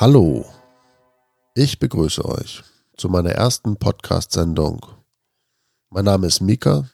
Hallo, 0.00 0.46
ich 1.56 1.80
begrüße 1.80 2.24
euch 2.24 2.62
zu 2.96 3.08
meiner 3.08 3.32
ersten 3.32 3.78
Podcast-Sendung. 3.78 4.86
Mein 5.90 6.04
Name 6.04 6.28
ist 6.28 6.40
Mika 6.40 6.88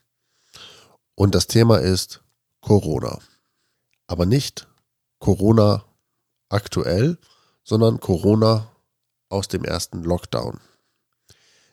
und 1.14 1.34
das 1.34 1.46
Thema 1.46 1.80
ist 1.80 2.24
Corona. 2.62 3.18
Aber 4.06 4.24
nicht 4.24 4.66
Corona 5.18 5.84
aktuell, 6.48 7.18
sondern 7.62 8.00
Corona 8.00 8.72
aus 9.28 9.48
dem 9.48 9.64
ersten 9.64 10.02
Lockdown. 10.02 10.58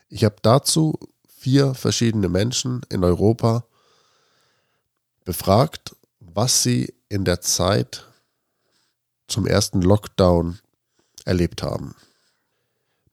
Ich 0.09 0.25
habe 0.25 0.35
dazu 0.41 0.99
vier 1.29 1.75
verschiedene 1.75 2.27
Menschen 2.27 2.81
in 2.89 3.05
Europa 3.05 3.63
befragt, 5.23 5.95
was 6.19 6.61
sie 6.61 6.93
in 7.07 7.23
der 7.23 7.39
Zeit 7.39 8.05
zum 9.29 9.47
ersten 9.47 9.81
Lockdown 9.81 10.59
erlebt 11.25 11.63
haben. 11.63 11.95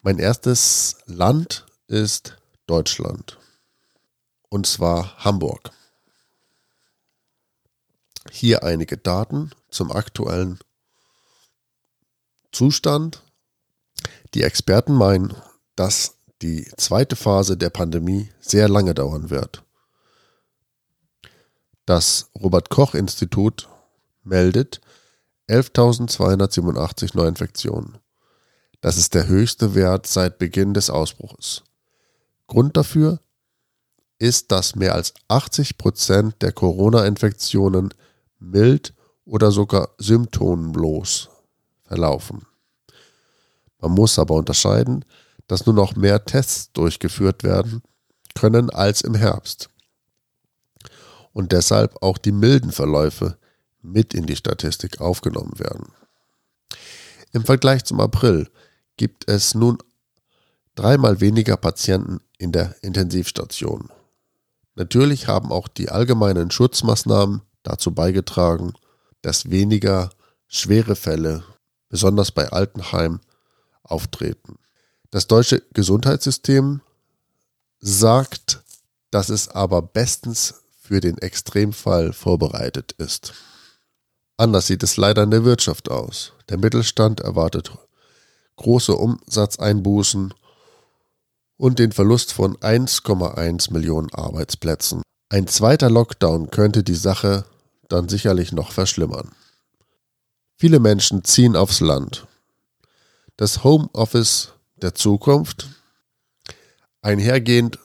Mein 0.01 0.19
erstes 0.19 0.97
Land 1.05 1.65
ist 1.87 2.37
Deutschland. 2.67 3.37
Und 4.49 4.65
zwar 4.65 5.17
Hamburg. 5.17 5.71
Hier 8.31 8.63
einige 8.63 8.97
Daten 8.97 9.51
zum 9.69 9.91
aktuellen 9.91 10.59
Zustand. 12.51 13.23
Die 14.33 14.43
Experten 14.43 14.93
meinen, 14.93 15.35
dass 15.75 16.15
die 16.41 16.71
zweite 16.77 17.15
Phase 17.15 17.57
der 17.57 17.69
Pandemie 17.69 18.29
sehr 18.39 18.69
lange 18.69 18.93
dauern 18.93 19.29
wird. 19.29 19.63
Das 21.85 22.29
Robert 22.39 22.69
Koch 22.69 22.93
Institut 22.93 23.67
meldet 24.23 24.79
11.287 25.49 27.17
Neuinfektionen. 27.17 27.97
Das 28.81 28.97
ist 28.97 29.13
der 29.13 29.27
höchste 29.27 29.75
Wert 29.75 30.07
seit 30.07 30.37
Beginn 30.37 30.73
des 30.73 30.89
Ausbruches. 30.89 31.63
Grund 32.47 32.77
dafür 32.77 33.19
ist, 34.19 34.51
dass 34.51 34.75
mehr 34.75 34.95
als 34.95 35.13
80 35.27 35.77
Prozent 35.77 36.41
der 36.41 36.51
Corona-Infektionen 36.51 37.93
mild 38.39 38.93
oder 39.25 39.51
sogar 39.51 39.89
symptomlos 39.97 41.29
verlaufen. 41.83 42.45
Man 43.79 43.91
muss 43.91 44.19
aber 44.19 44.35
unterscheiden, 44.35 45.05
dass 45.47 45.65
nur 45.65 45.75
noch 45.75 45.95
mehr 45.95 46.25
Tests 46.25 46.71
durchgeführt 46.73 47.43
werden 47.43 47.81
können 48.35 48.69
als 48.69 49.01
im 49.01 49.15
Herbst. 49.15 49.69
Und 51.33 51.51
deshalb 51.51 52.01
auch 52.01 52.17
die 52.17 52.31
milden 52.31 52.71
Verläufe 52.71 53.37
mit 53.81 54.13
in 54.13 54.25
die 54.25 54.35
Statistik 54.35 54.99
aufgenommen 54.99 55.57
werden. 55.59 55.91
Im 57.31 57.45
Vergleich 57.45 57.85
zum 57.85 57.99
April 57.99 58.49
gibt 58.99 59.29
es 59.29 59.55
nun 59.55 59.77
dreimal 60.75 61.21
weniger 61.21 61.55
Patienten 61.55 62.19
in 62.37 62.51
der 62.51 62.75
Intensivstation. 62.83 63.89
Natürlich 64.75 65.29
haben 65.29 65.53
auch 65.53 65.69
die 65.69 65.89
allgemeinen 65.89 66.51
Schutzmaßnahmen 66.51 67.41
dazu 67.63 67.93
beigetragen, 67.93 68.73
dass 69.21 69.49
weniger 69.49 70.09
schwere 70.47 70.97
Fälle, 70.97 71.45
besonders 71.87 72.31
bei 72.31 72.49
Altenheim, 72.49 73.21
auftreten. 73.83 74.59
Das 75.11 75.27
deutsche 75.27 75.63
Gesundheitssystem 75.73 76.81
sagt, 77.79 78.61
dass 79.11 79.29
es 79.29 79.47
aber 79.47 79.81
bestens 79.81 80.55
für 80.77 80.99
den 80.99 81.17
Extremfall 81.19 82.11
vorbereitet 82.11 82.91
ist. 82.97 83.33
Anders 84.35 84.67
sieht 84.67 84.83
es 84.83 84.97
leider 84.97 85.23
in 85.23 85.31
der 85.31 85.45
Wirtschaft 85.45 85.89
aus. 85.89 86.33
Der 86.49 86.57
Mittelstand 86.57 87.21
erwartet 87.21 87.71
große 88.59 88.93
Umsatzeinbußen 88.93 90.33
und 91.57 91.79
den 91.79 91.91
Verlust 91.91 92.33
von 92.33 92.57
1,1 92.57 93.73
Millionen 93.73 94.13
Arbeitsplätzen. 94.13 95.01
Ein 95.29 95.47
zweiter 95.47 95.89
Lockdown 95.89 96.51
könnte 96.51 96.83
die 96.83 96.95
Sache 96.95 97.45
dann 97.87 98.09
sicherlich 98.09 98.51
noch 98.51 98.71
verschlimmern. 98.71 99.31
Viele 100.57 100.79
Menschen 100.79 101.23
ziehen 101.23 101.55
aufs 101.55 101.79
Land. 101.79 102.27
Das 103.37 103.63
Homeoffice 103.63 104.53
der 104.75 104.93
Zukunft. 104.93 105.67
Einhergehend 107.01 107.79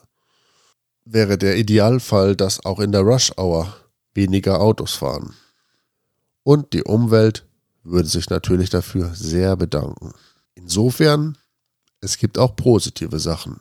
wäre 1.04 1.38
der 1.38 1.56
Idealfall, 1.56 2.34
dass 2.34 2.64
auch 2.64 2.80
in 2.80 2.90
der 2.90 3.02
Rush 3.02 3.32
Hour 3.36 3.76
weniger 4.14 4.60
Autos 4.60 4.94
fahren. 4.94 5.34
Und 6.42 6.72
die 6.72 6.82
Umwelt 6.82 7.46
würde 7.84 8.08
sich 8.08 8.28
natürlich 8.28 8.70
dafür 8.70 9.14
sehr 9.14 9.56
bedanken. 9.56 10.14
Insofern, 10.54 11.38
es 12.00 12.18
gibt 12.18 12.38
auch 12.38 12.56
positive 12.56 13.18
Sachen. 13.18 13.60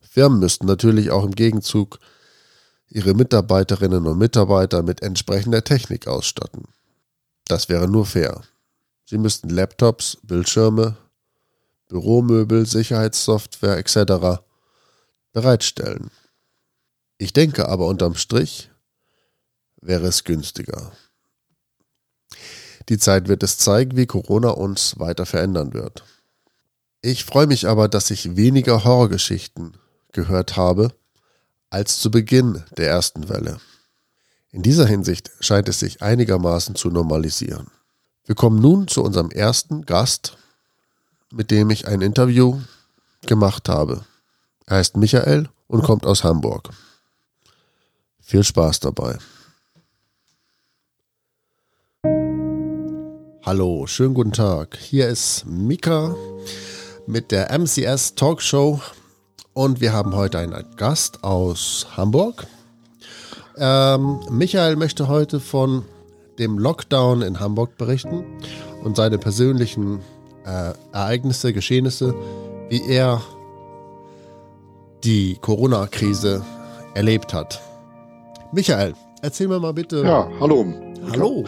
Firmen 0.00 0.40
müssten 0.40 0.66
natürlich 0.66 1.10
auch 1.10 1.24
im 1.24 1.34
Gegenzug 1.34 1.98
ihre 2.88 3.14
Mitarbeiterinnen 3.14 4.06
und 4.06 4.18
Mitarbeiter 4.18 4.82
mit 4.82 5.02
entsprechender 5.02 5.62
Technik 5.62 6.08
ausstatten. 6.08 6.64
Das 7.46 7.68
wäre 7.68 7.88
nur 7.88 8.06
fair. 8.06 8.42
Sie 9.06 9.18
müssten 9.18 9.48
Laptops, 9.48 10.18
Bildschirme, 10.22 10.96
Büromöbel, 11.88 12.66
Sicherheitssoftware 12.66 13.78
etc. 13.78 14.42
bereitstellen. 15.32 16.10
Ich 17.18 17.32
denke 17.32 17.68
aber 17.68 17.86
unterm 17.86 18.14
Strich 18.14 18.70
wäre 19.80 20.06
es 20.06 20.24
günstiger. 20.24 20.92
Die 22.88 22.98
Zeit 22.98 23.28
wird 23.28 23.42
es 23.42 23.58
zeigen, 23.58 23.96
wie 23.96 24.06
Corona 24.06 24.50
uns 24.50 24.98
weiter 24.98 25.26
verändern 25.26 25.74
wird. 25.74 26.04
Ich 27.02 27.24
freue 27.24 27.46
mich 27.46 27.66
aber, 27.66 27.88
dass 27.88 28.10
ich 28.10 28.36
weniger 28.36 28.84
Horrorgeschichten 28.84 29.72
gehört 30.12 30.56
habe 30.56 30.92
als 31.70 31.98
zu 31.98 32.10
Beginn 32.10 32.62
der 32.76 32.88
ersten 32.88 33.30
Welle. 33.30 33.58
In 34.50 34.62
dieser 34.62 34.86
Hinsicht 34.86 35.30
scheint 35.40 35.68
es 35.68 35.78
sich 35.78 36.02
einigermaßen 36.02 36.74
zu 36.74 36.90
normalisieren. 36.90 37.68
Wir 38.26 38.34
kommen 38.34 38.60
nun 38.60 38.86
zu 38.86 39.02
unserem 39.02 39.30
ersten 39.30 39.86
Gast, 39.86 40.36
mit 41.32 41.50
dem 41.50 41.70
ich 41.70 41.88
ein 41.88 42.02
Interview 42.02 42.60
gemacht 43.26 43.68
habe. 43.68 44.04
Er 44.66 44.76
heißt 44.76 44.96
Michael 44.98 45.48
und 45.68 45.82
kommt 45.82 46.04
aus 46.04 46.22
Hamburg. 46.22 46.68
Viel 48.20 48.44
Spaß 48.44 48.80
dabei. 48.80 49.16
Hallo, 53.42 53.86
schönen 53.86 54.14
guten 54.14 54.32
Tag. 54.32 54.76
Hier 54.76 55.08
ist 55.08 55.46
Mika 55.46 56.14
mit 57.10 57.32
der 57.32 57.50
MCS 57.50 58.14
Talkshow 58.14 58.80
und 59.52 59.80
wir 59.80 59.92
haben 59.92 60.14
heute 60.14 60.38
einen 60.38 60.64
Gast 60.76 61.24
aus 61.24 61.88
Hamburg. 61.96 62.46
Ähm, 63.58 64.20
Michael 64.30 64.76
möchte 64.76 65.08
heute 65.08 65.40
von 65.40 65.84
dem 66.38 66.58
Lockdown 66.58 67.22
in 67.22 67.40
Hamburg 67.40 67.76
berichten 67.76 68.24
und 68.84 68.96
seine 68.96 69.18
persönlichen 69.18 69.98
äh, 70.46 70.72
Ereignisse, 70.92 71.52
Geschehnisse, 71.52 72.14
wie 72.68 72.82
er 72.88 73.20
die 75.02 75.36
Corona-Krise 75.40 76.44
erlebt 76.94 77.34
hat. 77.34 77.60
Michael, 78.52 78.94
erzähl 79.20 79.48
mir 79.48 79.58
mal 79.58 79.74
bitte. 79.74 80.04
Ja, 80.04 80.28
hallo. 80.38 80.64
Hallo. 81.10 81.44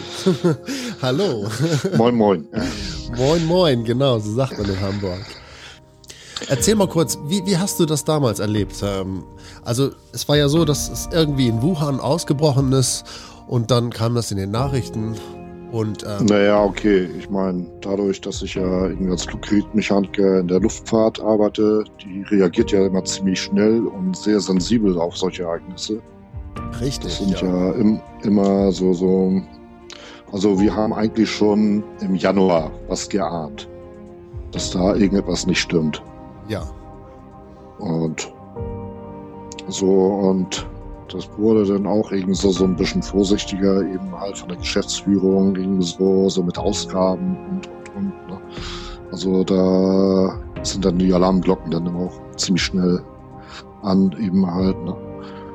hallo. 1.02 1.48
moin, 1.96 2.16
moin. 2.16 2.48
moin, 3.16 3.46
moin, 3.46 3.84
genau, 3.84 4.18
so 4.18 4.32
sagt 4.32 4.58
man 4.58 4.68
in 4.68 4.80
Hamburg. 4.80 5.41
Erzähl 6.48 6.74
mal 6.74 6.88
kurz, 6.88 7.18
wie, 7.26 7.44
wie 7.46 7.56
hast 7.56 7.80
du 7.80 7.86
das 7.86 8.04
damals 8.04 8.38
erlebt? 8.38 8.76
Ähm, 8.82 9.24
also 9.64 9.90
es 10.12 10.28
war 10.28 10.36
ja 10.36 10.48
so, 10.48 10.64
dass 10.64 10.90
es 10.90 11.08
irgendwie 11.12 11.48
in 11.48 11.62
Wuhan 11.62 12.00
ausgebrochen 12.00 12.72
ist 12.72 13.04
und 13.46 13.70
dann 13.70 13.90
kam 13.90 14.14
das 14.14 14.30
in 14.30 14.38
den 14.38 14.50
Nachrichten 14.50 15.16
und, 15.72 16.04
ähm, 16.04 16.26
naja, 16.26 16.62
okay. 16.62 17.08
Ich 17.18 17.30
meine, 17.30 17.66
dadurch, 17.80 18.20
dass 18.20 18.42
ich 18.42 18.54
ja 18.54 18.90
als 19.08 19.24
Flugmechaniker 19.24 20.40
in 20.40 20.48
der 20.48 20.60
Luftfahrt 20.60 21.18
arbeite, 21.18 21.84
die 22.04 22.22
reagiert 22.24 22.72
ja 22.72 22.84
immer 22.84 23.02
ziemlich 23.04 23.40
schnell 23.40 23.86
und 23.86 24.14
sehr 24.14 24.38
sensibel 24.38 24.98
auf 24.98 25.16
solche 25.16 25.44
Ereignisse. 25.44 26.02
Richtig. 26.78 27.04
Das 27.04 27.18
sind 27.18 27.40
ja, 27.40 27.48
ja 27.48 27.72
im, 27.72 28.00
immer 28.22 28.70
so, 28.70 28.92
so. 28.92 29.40
Also, 30.30 30.60
wir 30.60 30.76
haben 30.76 30.92
eigentlich 30.92 31.30
schon 31.30 31.82
im 32.02 32.16
Januar 32.16 32.70
was 32.88 33.08
geahnt, 33.08 33.66
dass 34.50 34.72
da 34.72 34.94
irgendetwas 34.94 35.46
nicht 35.46 35.60
stimmt. 35.60 36.02
Ja. 36.52 36.62
Und 37.78 38.30
so, 39.68 39.86
und 39.86 40.66
das 41.10 41.28
wurde 41.38 41.64
dann 41.64 41.86
auch 41.86 42.12
irgendwie 42.12 42.34
so, 42.34 42.50
so 42.50 42.64
ein 42.64 42.76
bisschen 42.76 43.02
vorsichtiger, 43.02 43.80
eben 43.82 44.12
halt 44.18 44.36
von 44.36 44.48
der 44.48 44.58
Geschäftsführung, 44.58 45.56
irgendwie 45.56 45.84
so, 45.84 46.28
so 46.28 46.42
mit 46.42 46.58
Ausgaben 46.58 47.36
und, 47.48 47.66
und, 47.68 47.96
und. 47.96 48.28
Ne? 48.28 48.40
Also 49.10 49.44
da 49.44 50.38
sind 50.62 50.84
dann 50.84 50.98
die 50.98 51.12
Alarmglocken 51.12 51.70
dann 51.70 51.88
auch 51.96 52.12
ziemlich 52.36 52.64
schnell 52.64 53.02
an, 53.82 54.14
eben 54.20 54.46
halt. 54.46 54.76
Ne? 54.84 54.94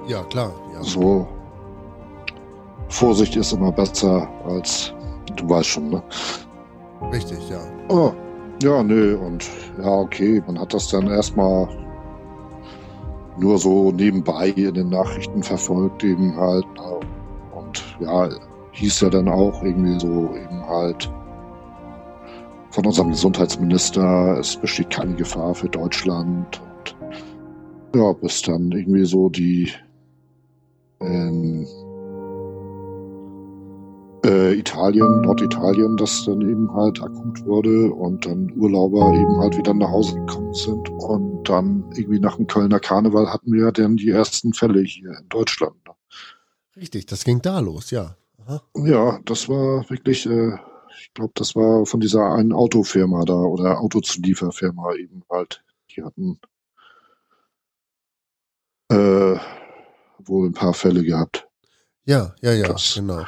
Ja, 0.08 0.24
klar. 0.24 0.52
Ja. 0.74 0.82
So, 0.82 1.28
Vorsicht 2.90 3.36
ist 3.36 3.54
immer 3.54 3.72
besser 3.72 4.28
als, 4.48 4.94
du 5.36 5.48
weißt 5.48 5.68
schon, 5.68 5.90
ne? 5.90 6.02
Richtig, 7.12 7.50
ja. 7.50 7.60
Oh, 7.90 8.12
Ja, 8.64 8.82
nö, 8.82 9.16
und 9.18 9.48
ja, 9.78 9.88
okay, 9.88 10.42
man 10.48 10.60
hat 10.60 10.74
das 10.74 10.90
dann 10.90 11.08
erstmal 11.08 11.68
nur 13.38 13.60
so 13.60 13.92
nebenbei 13.92 14.50
in 14.50 14.74
den 14.74 14.90
Nachrichten 14.90 15.44
verfolgt, 15.44 16.04
eben 16.04 16.36
halt. 16.36 16.66
Und 17.54 17.84
ja, 18.00 18.30
hieß 18.72 19.02
ja 19.02 19.10
dann 19.10 19.28
auch 19.28 19.62
irgendwie 19.62 20.00
so 20.00 20.36
eben 20.36 20.68
halt 20.68 21.12
von 22.72 22.86
unserem 22.86 23.10
Gesundheitsminister, 23.10 24.38
es 24.40 24.56
besteht 24.56 24.90
keine 24.90 25.14
Gefahr 25.14 25.54
für 25.54 25.70
Deutschland. 25.70 26.62
Und 27.94 28.00
ja, 28.00 28.12
bis 28.14 28.42
dann 28.42 28.72
irgendwie 28.72 29.06
so 29.06 29.30
die 29.30 29.72
in 31.00 31.68
äh, 34.26 34.54
Italien, 34.54 35.22
Norditalien, 35.22 35.98
das 35.98 36.26
dann 36.26 36.42
eben 36.42 36.74
halt 36.74 37.02
akut 37.02 37.46
wurde 37.46 37.92
und 37.92 38.26
dann 38.26 38.52
Urlauber 38.56 39.14
eben 39.14 39.38
halt 39.40 39.58
wieder 39.58 39.74
nach 39.74 39.90
Hause 39.90 40.16
gekommen 40.16 40.54
sind. 40.54 40.90
Und 40.90 41.50
dann 41.50 41.84
irgendwie 41.96 42.20
nach 42.20 42.36
dem 42.36 42.48
Kölner 42.48 42.80
Karneval 42.80 43.32
hatten 43.32 43.54
wir 43.54 43.72
dann 43.72 43.98
die 43.98 44.10
ersten 44.10 44.54
Fälle 44.54 44.82
hier 44.82 45.12
in 45.20 45.30
Deutschland. 45.30 45.76
Richtig, 46.76 47.08
das 47.08 47.24
ging 47.24 47.42
da 47.42 47.60
los, 47.60 47.92
ja. 47.92 48.16
Aha. 48.46 48.62
Ja, 48.76 49.20
das 49.26 49.50
war 49.50 49.90
wirklich, 49.90 50.26
äh, 50.28 50.54
ich 51.00 51.14
glaube, 51.14 51.34
das 51.36 51.56
war 51.56 51.86
von 51.86 52.00
dieser 52.00 52.32
einen 52.34 52.54
Autofirma 52.54 53.26
da 53.26 53.34
oder 53.34 53.82
Autozulieferfirma 53.82 54.94
eben 54.94 55.24
halt. 55.30 55.64
Die 55.92 56.04
hatten 56.04 56.40
äh, 58.90 59.40
wohl 60.20 60.48
ein 60.48 60.54
paar 60.54 60.74
Fälle 60.74 61.04
gehabt. 61.04 61.48
Ja, 62.06 62.36
ja, 62.42 62.54
ja, 62.54 62.68
das, 62.68 62.94
genau. 62.96 63.26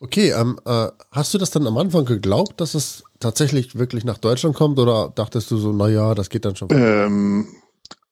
Okay, 0.00 0.30
ähm, 0.30 0.60
äh, 0.64 0.88
hast 1.10 1.34
du 1.34 1.38
das 1.38 1.50
dann 1.50 1.66
am 1.66 1.76
Anfang 1.76 2.04
geglaubt, 2.04 2.60
dass 2.60 2.74
es 2.74 3.02
tatsächlich 3.18 3.76
wirklich 3.76 4.04
nach 4.04 4.18
Deutschland 4.18 4.54
kommt 4.54 4.78
oder 4.78 5.12
dachtest 5.14 5.50
du 5.50 5.56
so, 5.56 5.72
naja, 5.72 6.14
das 6.14 6.30
geht 6.30 6.44
dann 6.44 6.54
schon? 6.54 6.68
Ähm, 6.70 7.48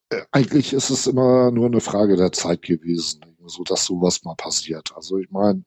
äh, 0.09 0.21
eigentlich 0.31 0.73
ist 0.73 0.89
es 0.89 1.07
immer 1.07 1.51
nur 1.51 1.67
eine 1.67 1.79
Frage 1.79 2.17
der 2.17 2.31
Zeit 2.33 2.61
gewesen, 2.61 3.21
so 3.45 3.63
dass 3.63 3.85
sowas 3.85 4.23
mal 4.23 4.35
passiert. 4.35 4.91
Also 4.95 5.17
ich 5.17 5.29
meine, 5.31 5.63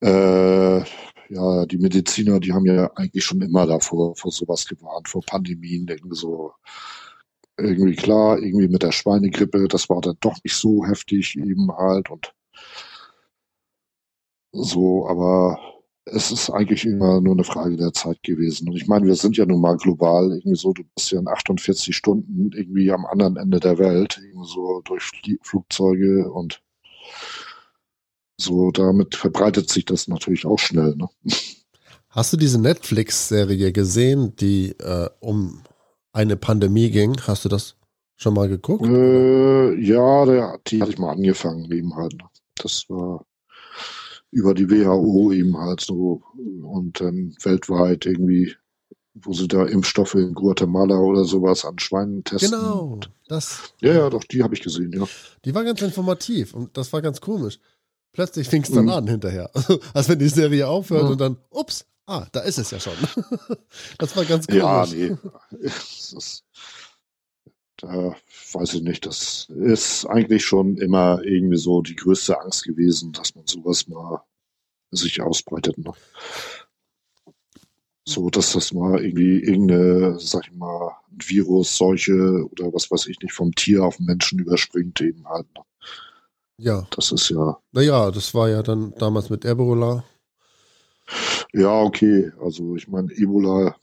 äh, 0.00 0.78
ja, 1.28 1.66
die 1.66 1.78
Mediziner, 1.78 2.38
die 2.40 2.52
haben 2.52 2.66
ja 2.66 2.90
eigentlich 2.94 3.24
schon 3.24 3.40
immer 3.40 3.66
davor 3.66 4.14
vor 4.16 4.30
sowas 4.30 4.66
gewarnt, 4.66 5.08
vor 5.08 5.22
Pandemien, 5.26 5.86
irgendwie 5.88 6.16
so 6.16 6.52
irgendwie 7.56 7.94
klar, 7.96 8.38
irgendwie 8.38 8.68
mit 8.68 8.82
der 8.82 8.92
Schweinegrippe, 8.92 9.68
das 9.68 9.88
war 9.88 10.00
dann 10.00 10.16
doch 10.20 10.36
nicht 10.44 10.56
so 10.56 10.84
heftig 10.84 11.36
eben 11.36 11.70
halt 11.76 12.10
und 12.10 12.32
so, 14.52 15.06
aber 15.08 15.58
es 16.06 16.30
ist 16.30 16.50
eigentlich 16.50 16.84
immer 16.84 17.20
nur 17.20 17.34
eine 17.34 17.44
Frage 17.44 17.76
der 17.76 17.92
Zeit 17.92 18.22
gewesen. 18.22 18.68
Und 18.68 18.76
ich 18.76 18.86
meine, 18.86 19.06
wir 19.06 19.14
sind 19.14 19.36
ja 19.36 19.46
nun 19.46 19.60
mal 19.60 19.76
global, 19.76 20.30
irgendwie 20.32 20.56
so, 20.56 20.72
du 20.72 20.82
bist 20.94 21.10
ja 21.12 21.20
in 21.20 21.28
48 21.28 21.94
Stunden 21.94 22.50
irgendwie 22.52 22.90
am 22.90 23.06
anderen 23.06 23.36
Ende 23.36 23.60
der 23.60 23.78
Welt, 23.78 24.20
irgendwie 24.22 24.48
so 24.48 24.80
durch 24.84 25.10
Flugzeuge 25.42 26.30
und 26.32 26.62
so, 28.36 28.70
damit 28.70 29.14
verbreitet 29.14 29.68
sich 29.68 29.84
das 29.84 30.08
natürlich 30.08 30.46
auch 30.46 30.58
schnell. 30.58 30.96
Ne? 30.96 31.08
Hast 32.08 32.32
du 32.32 32.36
diese 32.36 32.60
Netflix-Serie 32.60 33.72
gesehen, 33.72 34.34
die 34.36 34.70
äh, 34.80 35.08
um 35.20 35.62
eine 36.12 36.36
Pandemie 36.36 36.90
ging? 36.90 37.20
Hast 37.26 37.44
du 37.44 37.48
das 37.48 37.76
schon 38.16 38.34
mal 38.34 38.48
geguckt? 38.48 38.84
Äh, 38.84 39.74
ja, 39.74 40.24
der, 40.24 40.58
die 40.66 40.80
hatte 40.80 40.90
ich 40.90 40.98
mal 40.98 41.12
angefangen, 41.12 41.70
eben 41.70 41.94
halt. 41.94 42.14
Das 42.56 42.86
war 42.88 43.24
über 44.30 44.54
die 44.54 44.70
WHO 44.70 45.32
eben 45.32 45.56
halt 45.56 45.80
so 45.80 46.22
und 46.62 47.00
dann 47.00 47.34
weltweit 47.42 48.06
irgendwie, 48.06 48.54
wo 49.14 49.32
sie 49.32 49.48
da 49.48 49.64
Impfstoffe 49.64 50.14
in 50.14 50.34
Guatemala 50.34 50.98
oder 50.98 51.24
sowas 51.24 51.64
an 51.64 51.78
Schweinen 51.78 52.22
testen. 52.24 52.52
Genau, 52.52 53.00
das. 53.28 53.74
Ja, 53.80 53.92
ja, 53.92 54.10
doch, 54.10 54.24
die 54.24 54.42
habe 54.42 54.54
ich 54.54 54.60
gesehen, 54.60 54.92
ja. 54.92 55.06
Die 55.44 55.54
war 55.54 55.64
ganz 55.64 55.82
informativ 55.82 56.54
und 56.54 56.76
das 56.76 56.92
war 56.92 57.02
ganz 57.02 57.20
komisch. 57.20 57.58
Plötzlich 58.12 58.48
fing 58.48 58.62
es 58.62 58.70
dann 58.70 58.86
mhm. 58.86 58.90
an 58.90 59.06
hinterher. 59.06 59.50
Also, 59.54 59.80
als 59.94 60.08
wenn 60.08 60.18
die 60.18 60.28
Serie 60.28 60.66
aufhört 60.66 61.04
mhm. 61.04 61.10
und 61.10 61.20
dann, 61.20 61.36
ups, 61.50 61.86
ah, 62.06 62.26
da 62.32 62.40
ist 62.40 62.58
es 62.58 62.70
ja 62.70 62.80
schon. 62.80 62.94
das 63.98 64.16
war 64.16 64.24
ganz 64.24 64.46
komisch. 64.46 64.62
Ja, 64.62 64.86
nee. 64.86 65.16
Da 67.80 68.14
weiß 68.52 68.74
ich 68.74 68.82
nicht, 68.82 69.06
das 69.06 69.48
ist 69.48 70.04
eigentlich 70.06 70.44
schon 70.44 70.76
immer 70.76 71.22
irgendwie 71.24 71.56
so 71.56 71.80
die 71.80 71.96
größte 71.96 72.38
Angst 72.40 72.64
gewesen, 72.64 73.12
dass 73.12 73.34
man 73.34 73.46
sowas 73.46 73.88
mal 73.88 74.22
sich 74.90 75.22
ausbreitet. 75.22 75.78
Ne? 75.78 75.92
So, 78.04 78.28
dass 78.28 78.52
das 78.52 78.72
mal 78.72 79.02
irgendwie 79.02 79.40
irgendeine, 79.40 80.18
sag 80.18 80.48
ich 80.48 80.52
mal, 80.52 80.96
Virus, 81.10 81.76
Seuche 81.76 82.46
oder 82.50 82.72
was 82.72 82.90
weiß 82.90 83.06
ich 83.06 83.18
nicht, 83.20 83.32
vom 83.32 83.54
Tier 83.54 83.84
auf 83.84 83.96
den 83.96 84.06
Menschen 84.06 84.40
überspringt 84.40 85.00
eben 85.00 85.26
halt. 85.28 85.46
Ne? 85.56 85.62
Ja. 86.58 86.86
Das 86.94 87.12
ist 87.12 87.30
ja. 87.30 87.58
Naja, 87.72 88.10
das 88.10 88.34
war 88.34 88.50
ja 88.50 88.62
dann 88.62 88.92
damals 88.98 89.30
mit 89.30 89.44
Ebola. 89.44 90.04
Ja, 91.52 91.80
okay. 91.80 92.30
Also 92.40 92.76
ich 92.76 92.88
meine, 92.88 93.10
Ebola 93.12 93.74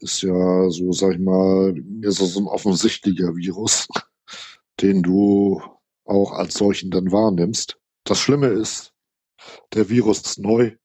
ist 0.00 0.22
ja 0.22 0.70
so, 0.70 0.92
sag 0.92 1.14
ich 1.14 1.18
mal, 1.18 1.74
ist 2.02 2.18
so 2.18 2.40
ein 2.40 2.46
offensichtlicher 2.46 3.34
Virus, 3.36 3.88
den 4.80 5.02
du 5.02 5.62
auch 6.04 6.32
als 6.32 6.54
solchen 6.54 6.90
dann 6.90 7.12
wahrnimmst. 7.12 7.78
Das 8.04 8.18
Schlimme 8.18 8.48
ist, 8.48 8.92
der 9.74 9.88
Virus 9.88 10.22
ist 10.22 10.38
neu 10.38 10.76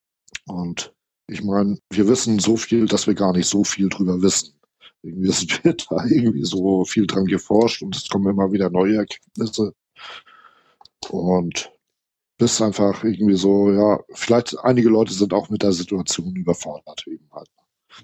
und 0.48 0.94
ich 1.28 1.44
meine, 1.44 1.78
wir 1.90 2.08
wissen 2.08 2.40
so 2.40 2.58
viel, 2.58 2.86
dass 2.88 3.08
wir 3.08 3.14
gar 3.14 3.32
nicht 3.34 3.48
so 3.48 3.64
viel 3.64 3.90
drüber 3.90 4.22
wissen. 4.22 4.60
Irgendwie 5.02 5.30
wird 5.64 5.88
da 5.90 6.06
irgendwie 6.06 6.44
so 6.44 6.84
viel 6.86 7.08
dran 7.08 7.26
geforscht 7.26 7.82
und 7.82 7.96
es 7.96 8.10
kommen 8.10 8.30
immer 8.30 8.52
wieder 8.52 8.70
neue 8.70 8.98
Erkenntnisse. 8.98 9.74
Und 11.10 11.72
bist 12.38 12.62
einfach 12.62 13.04
irgendwie 13.04 13.36
so, 13.36 13.72
ja, 13.72 14.00
vielleicht 14.14 14.58
einige 14.60 14.90
Leute 14.90 15.14
sind 15.14 15.34
auch 15.34 15.50
mit 15.50 15.64
der 15.64 15.72
Situation 15.72 16.36
überfordert 16.36 17.06
eben 17.08 17.30
halt. 17.32 17.48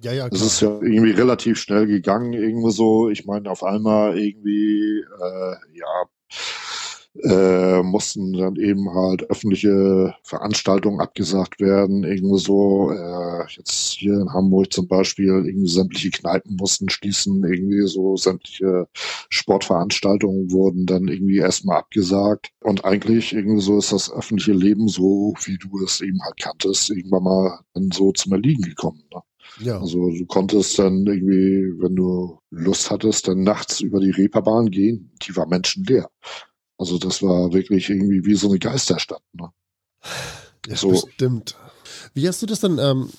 Ja, 0.01 0.12
ja, 0.12 0.29
klar. 0.29 0.41
Es 0.41 0.46
ist 0.46 0.62
ja 0.62 0.70
irgendwie 0.70 1.12
relativ 1.12 1.60
schnell 1.60 1.88
gegangen, 1.88 2.34
irgendwie 2.34 2.72
so. 2.72 3.10
Ich 3.10 3.25
meine, 3.25 3.50
auf 3.50 3.63
einmal 3.63 4.17
irgendwie, 4.17 5.00
äh, 5.00 5.56
ja, 5.74 6.06
äh, 7.24 7.84
mussten 7.84 8.34
dann 8.34 8.56
eben 8.56 8.94
halt 8.94 9.30
öffentliche 9.30 10.14
Veranstaltungen 10.24 11.00
abgesagt 11.00 11.60
werden, 11.60 12.04
irgendwie 12.04 12.40
so. 12.40 12.92
Äh, 12.92 13.46
jetzt 13.56 13.94
hier 13.94 14.14
in 14.14 14.34
Hamburg 14.34 14.72
zum 14.72 14.88
Beispiel, 14.88 15.28
irgendwie 15.28 15.68
sämtliche 15.68 16.12
Kneipen 16.12 16.56
mussten 16.56 16.90
schließen, 16.90 17.44
irgendwie 17.44 17.88
so 17.88 18.18
sämtliche 18.18 18.88
Sportveranstaltungen 19.30 20.52
wurden 20.52 20.86
dann 20.86 21.08
irgendwie 21.08 21.38
erstmal 21.38 21.78
abgesagt. 21.78 22.52
Und 22.62 22.86
eigentlich 22.86 23.34
irgendwie 23.34 23.62
so 23.62 23.78
ist 23.78 23.92
das 23.92 24.12
öffentliche 24.12 24.54
Leben 24.54 24.88
so, 24.88 25.34
wie 25.44 25.58
du 25.58 25.84
es 25.84 26.02
eben 26.02 26.22
halt 26.24 26.38
kanntest, 26.38 26.90
irgendwann 26.90 27.24
mal 27.24 27.60
dann 27.74 27.90
so 27.92 28.12
zum 28.12 28.34
Erliegen 28.34 28.64
gekommen. 28.64 29.04
Ne? 29.14 29.22
Ja. 29.60 29.80
Also 29.80 30.12
du 30.12 30.26
konntest 30.26 30.78
dann 30.80 31.06
irgendwie, 31.06 31.82
wenn 31.82 31.96
du 31.96 32.40
Lust 32.50 32.92
hattest, 32.92 33.28
dann 33.28 33.44
nachts 33.44 33.82
über 33.82 34.00
die 34.00 34.12
Reeperbahn 34.12 34.70
gehen, 34.70 35.12
die 35.24 35.36
war 35.36 35.48
menschenleer. 35.48 36.10
Also 36.78 36.98
das 36.98 37.22
war 37.24 37.52
wirklich 37.54 37.90
irgendwie 37.90 38.26
wie 38.26 38.36
so 38.36 38.50
eine 38.50 38.60
Geisterstadt. 38.60 39.24
Ne? 39.34 39.50
Ja, 40.68 40.76
so. 40.76 40.90
bestimmt. 40.90 41.56
Wie 42.14 42.28
hast 42.28 42.42
du 42.42 42.46
das 42.46 42.60
dann 42.60 42.78
ähm, 42.78 43.10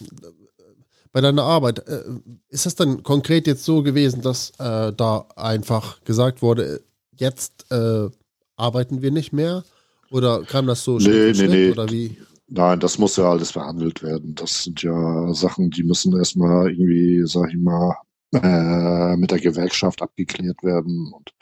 bei 1.12 1.20
deiner 1.20 1.42
Arbeit? 1.42 1.86
Äh, 1.88 2.02
ist 2.48 2.66
das 2.66 2.74
dann 2.74 3.02
konkret 3.02 3.46
jetzt 3.46 3.64
so 3.64 3.82
gewesen, 3.82 4.22
dass 4.22 4.50
äh, 4.58 4.92
da 4.92 5.26
einfach 5.36 6.02
gesagt 6.04 6.42
wurde, 6.42 6.82
jetzt 7.16 7.70
äh, 7.70 8.08
arbeiten 8.56 9.02
wir 9.02 9.10
nicht 9.10 9.32
mehr? 9.32 9.64
Oder 10.10 10.42
kam 10.42 10.66
das 10.66 10.84
so 10.84 10.98
nee, 10.98 11.32
nee, 11.32 11.48
nee. 11.48 11.70
oder 11.70 11.90
wie? 11.90 12.16
Nein, 12.48 12.80
das 12.80 12.98
muss 12.98 13.16
ja 13.16 13.30
alles 13.30 13.50
verhandelt 13.50 14.02
werden. 14.02 14.34
Das 14.34 14.64
sind 14.64 14.82
ja 14.82 15.34
Sachen, 15.34 15.70
die 15.70 15.82
müssen 15.82 16.16
erstmal 16.16 16.70
irgendwie, 16.70 17.22
sag 17.26 17.50
ich 17.50 17.58
mal, 17.58 17.94
äh, 18.32 19.16
mit 19.16 19.30
der 19.30 19.38
Gewerkschaft 19.38 20.00
abgeklärt 20.02 20.62
werden 20.62 21.12
und 21.12 21.32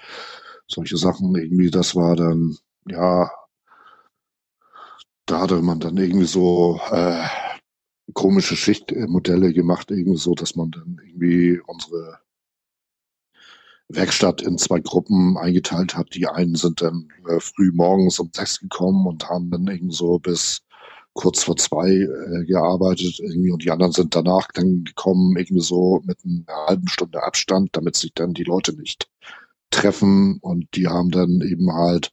solche 0.69 0.97
Sachen 0.97 1.35
irgendwie, 1.35 1.71
das 1.71 1.95
war 1.95 2.17
dann, 2.17 2.57
ja, 2.89 3.31
da 5.27 5.41
hatte 5.41 5.61
man 5.63 5.81
dann 5.81 5.97
irgendwie 5.97 6.27
so 6.27 6.81
äh, 6.91 7.25
komische 8.15 8.57
Schichtmodelle 8.57 9.53
gemacht, 9.53 9.91
irgendwie 9.91 10.19
so, 10.19 10.35
dass 10.35 10.57
man 10.57 10.71
dann 10.71 11.01
irgendwie 11.05 11.61
unsere 11.67 12.21
Werkstatt 13.89 14.43
in 14.43 14.59
zwei 14.59 14.81
Gruppen 14.81 15.37
eingeteilt 15.37 15.97
hat. 15.97 16.15
Die 16.15 16.27
einen 16.27 16.57
sind 16.57 16.83
dann 16.83 17.09
äh, 17.29 17.41
früh 17.41 17.71
morgens 17.73 18.19
um 18.19 18.31
sechs 18.33 18.59
gekommen 18.61 19.07
und 19.07 19.29
haben 19.29 19.51
dann 19.51 19.67
irgendwie 19.67 19.95
so 19.95 20.19
bis 20.19 20.63
kurz 21.13 21.45
vor 21.45 21.57
zwei 21.57 21.91
äh, 21.91 22.45
gearbeitet 22.45 23.19
irgendwie 23.21 23.51
und 23.51 23.65
die 23.65 23.71
anderen 23.71 23.93
sind 23.93 24.15
danach 24.15 24.49
dann 24.53 24.85
gekommen, 24.85 25.37
irgendwie 25.37 25.63
so 25.63 26.03
mit 26.05 26.19
einer 26.25 26.67
halben 26.67 26.89
Stunde 26.89 27.23
Abstand, 27.23 27.71
damit 27.73 27.97
sich 27.97 28.13
dann 28.15 28.35
die 28.35 28.45
Leute 28.45 28.77
nicht 28.77 29.09
treffen 29.71 30.39
und 30.41 30.67
die 30.75 30.89
haben 30.89 31.11
dann 31.11 31.41
eben 31.41 31.73
halt 31.73 32.13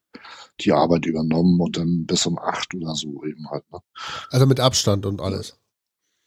die 0.59 0.71
Arbeit 0.71 1.05
übernommen 1.05 1.59
und 1.59 1.77
dann 1.77 2.05
bis 2.05 2.25
um 2.25 2.37
acht 2.37 2.73
oder 2.75 2.95
so 2.95 3.23
eben 3.23 3.49
halt. 3.49 3.63
Ne? 3.71 3.79
Also 4.29 4.45
mit 4.45 4.59
Abstand 4.59 5.05
und 5.05 5.21
alles. 5.21 5.57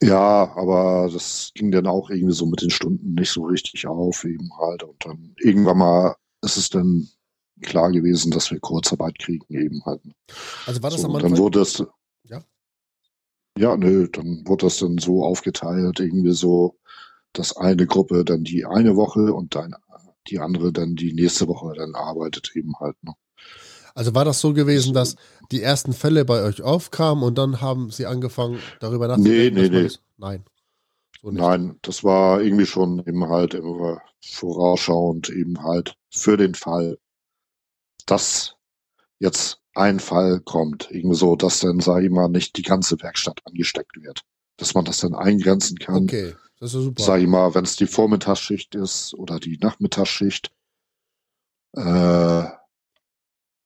Ja, 0.02 0.52
aber 0.56 1.09
das 1.11 1.52
ging 1.54 1.71
dann 1.71 1.87
auch 1.87 2.11
irgendwie 2.11 2.35
so 2.35 2.47
mit 2.47 2.61
den 2.61 2.71
Stunden 2.71 3.14
nicht 3.14 3.30
so 3.30 3.45
richtig 3.45 3.87
auf, 3.87 4.25
eben 4.25 4.50
halt. 4.59 4.83
Und 4.83 5.04
dann 5.04 5.35
irgendwann 5.38 5.78
mal 5.78 6.16
ist 6.42 6.59
es 6.59 6.68
dann 6.68 7.09
klar 7.62 7.90
gewesen, 7.90 8.30
dass 8.30 8.50
wir 8.50 8.61
Kurzarbeit 8.61 9.18
kriegen, 9.18 9.47
eben 9.54 9.83
halt. 9.87 10.02
Also 10.66 10.83
war 10.83 10.90
das 10.90 11.00
so, 11.00 11.09
am 11.09 11.16
Anfang? 11.16 11.30
dann 11.30 11.38
wurde 11.38 11.61
es. 11.61 11.83
Ja. 12.25 12.45
Ja, 13.59 13.76
nö, 13.76 14.09
dann 14.12 14.47
wurde 14.47 14.66
das 14.66 14.78
dann 14.78 14.99
so 14.99 15.25
aufgeteilt, 15.25 15.99
irgendwie 15.99 16.33
so, 16.33 16.76
dass 17.33 17.56
eine 17.56 17.87
Gruppe 17.87 18.25
dann 18.25 18.45
die 18.45 18.66
eine 18.66 18.97
Woche 18.97 19.33
und 19.33 19.54
dann 19.54 19.75
die 20.30 20.38
andere 20.38 20.73
dann 20.73 20.95
die 20.95 21.12
nächste 21.12 21.49
Woche 21.49 21.75
dann 21.76 21.95
arbeitet 21.95 22.52
eben 22.54 22.75
halt. 22.78 22.97
Ne? 23.02 23.14
Also 23.95 24.14
war 24.14 24.25
das 24.25 24.40
so 24.40 24.52
gewesen, 24.52 24.92
dass 24.92 25.16
die 25.50 25.62
ersten 25.62 25.92
Fälle 25.92 26.25
bei 26.25 26.42
euch 26.42 26.62
aufkamen 26.62 27.25
und 27.25 27.38
dann 27.38 27.61
haben 27.61 27.90
sie 27.90 28.06
angefangen, 28.06 28.59
darüber 28.80 29.09
nachzudenken? 29.09 29.54
Nee, 29.54 29.68
nee, 29.68 29.68
nee. 29.68 29.83
Das, 29.85 30.00
nein. 30.18 30.45
So. 31.23 31.30
Nein, 31.30 31.78
das 31.83 32.04
war 32.04 32.42
irgendwie 32.42 32.66
schon 32.66 33.00
eben 33.06 33.28
halt 33.28 33.54
immer 33.54 34.02
vorausschauend 34.23 35.30
eben 35.30 35.62
halt 35.62 35.97
für 36.11 36.37
den 36.37 36.54
Fall, 36.54 36.99
dass 38.04 38.54
jetzt 39.18 39.61
ein 39.75 39.99
Fall 39.99 40.40
kommt, 40.40 40.88
irgendwie 40.90 41.16
so, 41.16 41.37
dass 41.37 41.61
dann, 41.61 41.80
sage 41.80 42.06
ich 42.06 42.12
mal, 42.12 42.28
nicht 42.28 42.56
die 42.56 42.62
ganze 42.62 43.00
Werkstatt 43.00 43.40
angesteckt 43.45 43.97
wird. 44.00 44.23
Dass 44.59 44.75
man 44.75 44.85
das 44.85 44.99
dann 44.99 45.14
eingrenzen 45.14 45.78
kann. 45.78 46.04
Okay, 46.04 46.35
das 46.58 46.70
ist 46.70 46.75
ja 46.75 46.80
super. 46.82 47.02
Sag 47.02 47.20
ich 47.20 47.26
mal, 47.26 47.54
wenn 47.54 47.64
es 47.64 47.76
die 47.76 47.86
Vormittagsschicht 47.86 48.75
ist 48.75 49.14
oder 49.14 49.38
die 49.38 49.58
Nachmittagsschicht, 49.58 50.52
äh, 51.75 52.44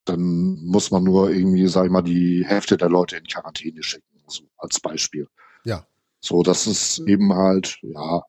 dann 0.05 0.65
muss 0.65 0.91
man 0.91 1.03
nur 1.03 1.29
irgendwie, 1.31 1.67
sag 1.67 1.85
ich 1.85 1.91
mal, 1.91 2.01
die 2.01 2.45
Hälfte 2.45 2.77
der 2.77 2.89
Leute 2.89 3.17
in 3.17 3.25
Quarantäne 3.25 3.83
schicken, 3.83 4.23
so 4.27 4.43
als 4.57 4.79
Beispiel. 4.79 5.27
Ja. 5.63 5.85
So, 6.19 6.43
das 6.43 6.67
ist 6.67 6.99
eben 6.99 7.33
halt, 7.33 7.79
ja, 7.81 8.23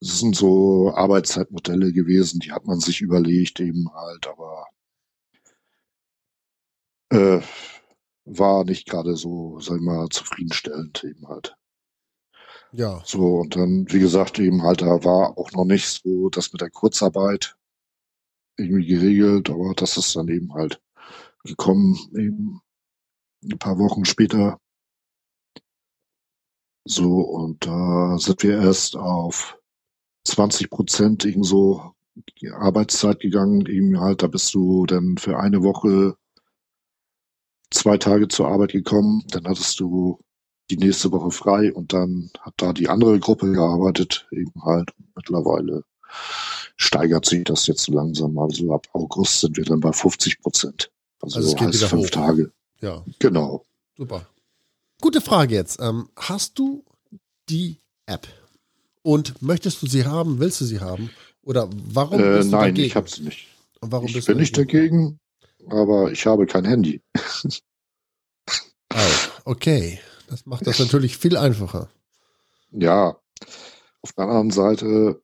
das 0.00 0.20
sind 0.20 0.36
so 0.36 0.92
Arbeitszeitmodelle 0.94 1.92
gewesen, 1.92 2.40
die 2.40 2.52
hat 2.52 2.66
man 2.66 2.80
sich 2.80 3.00
überlegt 3.00 3.60
eben 3.60 3.92
halt, 3.94 4.26
aber 4.26 4.66
äh, 7.10 7.40
war 8.24 8.64
nicht 8.64 8.88
gerade 8.88 9.16
so, 9.16 9.58
sag 9.60 9.76
ich 9.76 9.82
mal, 9.82 10.08
zufriedenstellend 10.08 11.04
eben 11.04 11.26
halt. 11.28 11.56
Ja, 12.76 13.00
So, 13.06 13.36
und 13.40 13.56
dann, 13.56 13.86
wie 13.90 14.00
gesagt, 14.00 14.38
eben 14.38 14.62
halt, 14.64 14.82
da 14.82 15.02
war 15.02 15.38
auch 15.38 15.50
noch 15.52 15.64
nicht 15.64 15.86
so 16.02 16.28
das 16.28 16.52
mit 16.52 16.60
der 16.60 16.68
Kurzarbeit 16.68 17.56
irgendwie 18.56 18.86
geregelt, 18.86 19.48
aber 19.50 19.74
das 19.74 19.96
ist 19.96 20.16
dann 20.16 20.26
eben 20.28 20.52
halt 20.54 20.80
gekommen, 21.44 21.96
eben 22.16 22.60
ein 23.44 23.58
paar 23.58 23.78
Wochen 23.78 24.04
später. 24.04 24.60
So, 26.86 27.20
und 27.20 27.66
da 27.66 28.16
sind 28.18 28.42
wir 28.42 28.58
erst 28.58 28.96
auf 28.96 29.58
20 30.24 30.70
Prozent 30.70 31.24
eben 31.26 31.44
so 31.44 31.92
Arbeitszeit 32.52 33.20
gegangen, 33.20 33.66
eben 33.66 34.00
halt, 34.00 34.22
da 34.22 34.28
bist 34.28 34.54
du 34.54 34.86
dann 34.86 35.18
für 35.18 35.38
eine 35.38 35.62
Woche 35.62 36.16
zwei 37.70 37.98
Tage 37.98 38.28
zur 38.28 38.48
Arbeit 38.48 38.72
gekommen, 38.72 39.22
dann 39.28 39.44
hattest 39.46 39.78
du 39.78 40.18
die 40.70 40.76
nächste 40.76 41.12
Woche 41.12 41.30
frei 41.30 41.72
und 41.72 41.92
dann 41.92 42.30
hat 42.40 42.54
da 42.56 42.72
die 42.72 42.88
andere 42.88 43.18
Gruppe 43.20 43.52
gearbeitet, 43.52 44.26
eben 44.30 44.52
halt. 44.64 44.90
Mittlerweile 45.14 45.84
steigert 46.76 47.26
sich 47.26 47.44
das 47.44 47.66
jetzt 47.66 47.88
langsam. 47.88 48.38
Also 48.38 48.72
ab 48.72 48.86
August 48.92 49.40
sind 49.40 49.56
wir 49.56 49.64
dann 49.64 49.80
bei 49.80 49.92
50 49.92 50.40
Prozent. 50.40 50.90
Also, 51.20 51.38
Also 51.38 51.58
heißt 51.58 51.84
fünf 51.84 52.06
hoch. 52.06 52.10
Tage. 52.10 52.52
ja, 52.80 53.04
Genau. 53.18 53.64
super. 53.96 54.26
Gute 55.00 55.20
Frage 55.20 55.54
jetzt. 55.54 55.80
Ähm, 55.80 56.08
hast 56.16 56.58
du 56.58 56.84
die 57.48 57.78
App? 58.06 58.26
Und 59.02 59.42
möchtest 59.42 59.82
du 59.82 59.86
sie 59.86 60.04
haben? 60.06 60.38
Willst 60.40 60.60
du 60.62 60.64
sie 60.64 60.80
haben? 60.80 61.10
Oder 61.42 61.68
warum 61.92 62.20
Äh, 62.20 62.38
bist 62.38 62.48
du 62.48 62.56
nein, 62.56 62.60
dagegen? 62.70 62.86
ich 62.86 62.96
habe 62.96 63.08
sie 63.10 63.22
nicht. 63.22 63.48
Und 63.80 63.92
warum 63.92 64.06
Ich 64.06 64.14
bist 64.14 64.26
bin 64.28 64.36
du 64.36 64.40
nicht 64.40 64.56
dagegen, 64.56 65.18
aber 65.68 66.10
ich 66.10 66.24
habe 66.26 66.46
kein 66.46 66.64
Handy. 66.64 67.02
Oh, 68.94 68.98
okay. 69.44 69.98
Das 70.28 70.46
macht 70.46 70.66
das 70.66 70.78
natürlich 70.78 71.18
viel 71.18 71.36
einfacher. 71.36 71.90
Ja, 72.70 73.16
auf 74.02 74.12
der 74.12 74.24
anderen 74.24 74.50
Seite, 74.50 75.22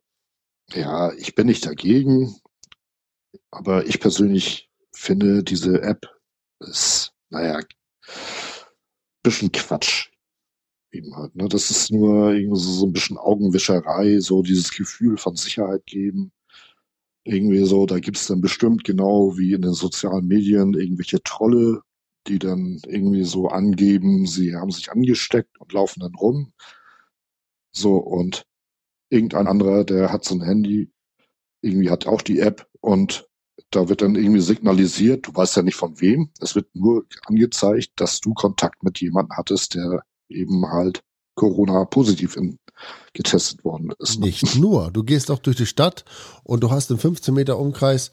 ja, 0.73 1.13
ich 1.15 1.35
bin 1.35 1.47
nicht 1.47 1.67
dagegen, 1.67 2.35
aber 3.51 3.87
ich 3.87 4.01
persönlich 4.01 4.71
finde, 4.93 5.43
diese 5.43 5.83
App 5.83 6.07
ist, 6.61 7.13
naja, 7.31 7.61
bisschen 9.23 9.53
Quatsch. 9.53 10.09
Eben 10.93 11.15
halt, 11.17 11.37
ne? 11.37 11.49
Das 11.49 11.71
ist 11.71 11.91
nur 11.93 12.33
irgendwie 12.33 12.61
so, 12.61 12.87
ein 12.87 12.93
bisschen 12.93 13.17
Augenwischerei, 13.17 14.19
so 14.19 14.43
dieses 14.43 14.71
Gefühl 14.71 15.19
von 15.19 15.37
Sicherheit 15.37 15.87
geben. 15.87 16.33
Irgendwie 17.23 17.65
so, 17.65 17.87
da 17.87 18.01
gibt's 18.01 18.27
dann 18.27 18.41
bestimmt 18.41 18.83
genau 18.83 19.37
wie 19.39 19.53
in 19.53 19.63
den 19.63 19.75
sozialen 19.75 20.27
Medien 20.27 20.75
irgendwelche 20.75 21.23
Trolle, 21.23 21.83
die 22.27 22.39
dann 22.39 22.81
irgendwie 22.87 23.25
so 23.25 23.49
angeben, 23.49 24.27
sie 24.27 24.55
haben 24.55 24.71
sich 24.71 24.91
angesteckt 24.91 25.59
und 25.61 25.73
laufen 25.73 26.01
dann 26.01 26.15
rum. 26.15 26.53
So, 27.73 27.97
und 27.97 28.47
irgendein 29.09 29.47
anderer, 29.47 29.85
der 29.85 30.13
hat 30.13 30.25
so 30.25 30.35
ein 30.35 30.43
Handy, 30.43 30.91
irgendwie 31.63 31.91
hat 31.91 32.07
auch 32.07 32.23
die 32.23 32.41
App 32.41 32.67
und 32.81 33.27
da 33.71 33.89
wird 33.89 34.03
dann 34.03 34.17
irgendwie 34.17 34.41
signalisiert, 34.41 35.27
du 35.27 35.35
weißt 35.35 35.57
ja 35.57 35.63
nicht 35.63 35.77
von 35.77 36.01
wem, 36.01 36.31
es 36.41 36.55
wird 36.55 36.75
nur 36.75 37.05
angezeigt, 37.27 37.93
dass 37.97 38.21
du 38.21 38.35
Kontakt 38.35 38.83
mit 38.83 39.01
jemandem 39.01 39.37
hattest, 39.37 39.75
der 39.75 40.03
eben 40.29 40.67
halt 40.67 41.03
Corona 41.35 41.85
positiv 41.85 42.37
in, 42.37 42.59
getestet 43.13 43.65
worden 43.65 43.93
ist. 43.99 44.19
ne? 44.19 44.27
Nicht 44.27 44.57
nur. 44.57 44.91
Du 44.91 45.05
gehst 45.05 45.31
auch 45.31 45.39
durch 45.39 45.57
die 45.57 45.67
Stadt 45.67 46.05
und 46.43 46.63
du 46.63 46.71
hast 46.71 46.91
in 46.91 46.99
15 46.99 47.35
Meter 47.35 47.59
Umkreis 47.59 48.11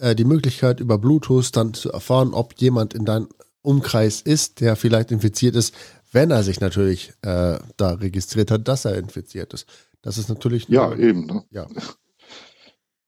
äh, 0.00 0.14
die 0.14 0.24
Möglichkeit, 0.24 0.80
über 0.80 0.98
Bluetooth 0.98 1.54
dann 1.56 1.74
zu 1.74 1.90
erfahren, 1.92 2.34
ob 2.34 2.54
jemand 2.60 2.94
in 2.94 3.04
deinem 3.04 3.28
Umkreis 3.62 4.20
ist, 4.22 4.60
der 4.60 4.76
vielleicht 4.76 5.10
infiziert 5.10 5.56
ist, 5.56 5.74
wenn 6.12 6.30
er 6.30 6.42
sich 6.42 6.60
natürlich 6.60 7.10
äh, 7.22 7.58
da 7.76 7.90
registriert 7.92 8.50
hat, 8.50 8.66
dass 8.68 8.84
er 8.84 8.96
infiziert 8.96 9.52
ist. 9.52 9.66
Das 10.02 10.16
ist 10.18 10.28
natürlich. 10.28 10.68
Ja, 10.68 10.88
nur- 10.88 10.98
eben. 10.98 11.26
Ne? 11.26 11.44
Ja. 11.50 11.66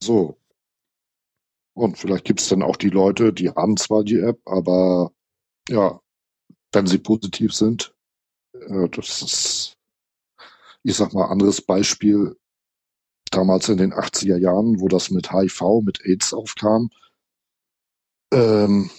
So. 0.02 0.38
Und 1.74 1.98
vielleicht 1.98 2.24
gibt's 2.24 2.48
dann 2.48 2.62
auch 2.62 2.76
die 2.76 2.88
Leute, 2.88 3.34
die 3.34 3.50
haben 3.50 3.76
zwar 3.76 4.02
die 4.02 4.18
App, 4.18 4.40
aber 4.46 5.12
ja, 5.68 6.00
wenn 6.72 6.86
sie 6.86 6.96
positiv 6.98 7.54
sind, 7.54 7.94
äh, 8.54 8.88
das 8.88 9.22
ist, 9.22 9.76
ich 10.82 10.96
sag 10.96 11.12
mal, 11.12 11.26
anderes 11.26 11.60
Beispiel. 11.60 12.34
Damals 13.30 13.68
in 13.68 13.78
den 13.78 13.92
80er 13.92 14.36
Jahren, 14.36 14.80
wo 14.80 14.88
das 14.88 15.10
mit 15.10 15.32
HIV, 15.32 15.82
mit 15.82 16.04
AIDS 16.04 16.34
aufkam, 16.34 16.90
ähm, 18.32 18.90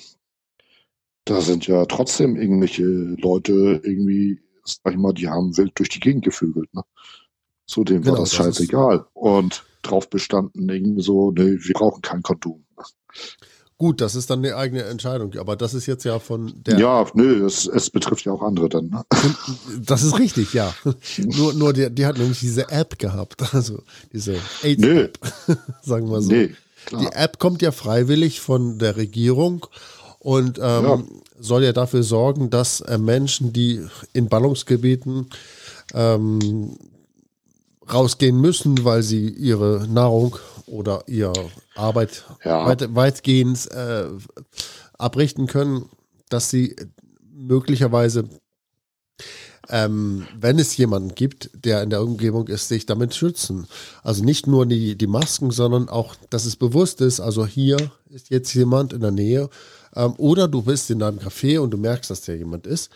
da 1.26 1.42
sind 1.42 1.68
ja 1.68 1.86
trotzdem 1.86 2.36
irgendwelche 2.36 2.84
Leute 2.84 3.82
irgendwie, 3.84 4.42
sag 4.64 4.94
ich 4.94 5.00
mal, 5.00 5.14
die 5.14 5.30
haben 5.30 5.56
wild 5.58 5.78
durch 5.78 5.90
die 5.90 6.00
Gegend 6.00 6.26
gevögelt. 6.26 6.74
Ne? 6.74 6.84
So 7.66 7.84
dem 7.84 8.02
Genau, 8.02 8.14
war 8.14 8.20
das 8.22 8.32
das 8.32 8.38
scheißegal. 8.38 9.06
Und 9.14 9.66
drauf 9.82 10.10
bestanden 10.10 10.70
irgendwie 10.70 11.02
so, 11.02 11.32
nee, 11.32 11.58
wir 11.60 11.74
brauchen 11.74 12.02
kein 12.02 12.22
Kondom. 12.22 12.66
Gut, 13.82 14.00
das 14.00 14.14
ist 14.14 14.30
dann 14.30 14.46
eine 14.46 14.56
eigene 14.56 14.84
Entscheidung, 14.84 15.34
aber 15.40 15.56
das 15.56 15.74
ist 15.74 15.88
jetzt 15.88 16.04
ja 16.04 16.20
von 16.20 16.54
der. 16.68 16.78
ja, 16.78 17.04
nö, 17.16 17.44
es, 17.48 17.66
es 17.66 17.90
betrifft 17.90 18.26
ja 18.26 18.32
auch 18.32 18.44
andere 18.44 18.70
dann. 18.70 18.90
Ne? 18.90 19.04
Das 19.86 20.04
ist 20.04 20.20
richtig, 20.20 20.54
ja. 20.54 20.72
nur 21.18 21.54
nur 21.56 21.74
die, 21.74 21.90
die 21.90 22.06
hat 22.06 22.20
nämlich 22.20 22.40
diese 22.42 22.70
App 22.70 23.00
gehabt, 23.00 23.42
also 23.56 23.82
diese 24.14 24.36
AIDS-App, 24.62 25.18
sagen 25.82 26.12
wir 26.12 26.22
so. 26.22 26.32
nee, 26.32 26.52
Die. 26.92 27.08
App 27.12 27.40
kommt 27.40 27.64
ja 27.64 27.72
freiwillig 27.72 28.40
von 28.40 28.78
der 28.78 28.98
Regierung 28.98 29.66
und 30.20 30.60
ähm, 30.60 30.86
Ja. 30.86 31.04
soll 31.40 31.64
ja 31.64 31.74
dafür 31.74 32.04
sorgen, 32.04 32.52
dass 32.52 32.82
äh, 32.82 33.00
Menschen, 33.00 33.52
die 33.52 33.82
in 34.14 34.30
Ballungsgebieten 34.30 35.32
ähm, 35.96 36.78
rausgehen 37.92 38.40
müssen, 38.40 38.86
weil 38.86 39.02
sie 39.02 39.28
ihre 39.28 39.88
Nahrung 39.90 40.38
oder 40.72 41.04
ihre 41.08 41.50
Arbeit 41.76 42.24
Ja. 42.44 42.66
weit, 42.66 42.96
weitgehend 42.96 43.70
äh, 43.72 44.06
abrichten 44.98 45.48
können, 45.48 45.90
dass 46.30 46.50
sie 46.50 46.76
möglicherweise, 47.34 48.30
ähm, 49.70 50.26
wenn 50.40 50.60
es 50.60 50.76
jemanden 50.78 51.14
gibt, 51.16 51.50
der 51.54 51.84
in 51.84 51.90
der 51.90 52.02
Umgebung 52.02 52.48
ist, 52.48 52.68
sich 52.68 52.86
damit 52.86 53.14
schützen. 53.16 53.68
Also 54.04 54.24
nicht 54.24 54.48
nur 54.48 54.66
die, 54.66 54.96
die 54.98 55.08
Masken, 55.08 55.52
sondern 55.52 55.90
auch, 55.90 56.16
dass 56.30 56.46
es 56.46 56.56
bewusst 56.56 57.02
ist, 57.02 57.20
also 57.20 57.46
hier 57.46 57.92
ist 58.10 58.30
jetzt 58.30 58.54
jemand 58.54 58.94
in 58.94 59.02
der 59.02 59.12
Nähe 59.12 59.50
ähm, 59.96 60.14
oder 60.18 60.48
du 60.48 60.62
bist 60.64 60.90
in 60.90 61.00
deinem 61.00 61.20
Café 61.20 61.60
und 61.60 61.72
du 61.72 61.78
merkst, 61.78 62.10
dass 62.10 62.22
der 62.22 62.38
jemand 62.38 62.66
ist. 62.68 62.90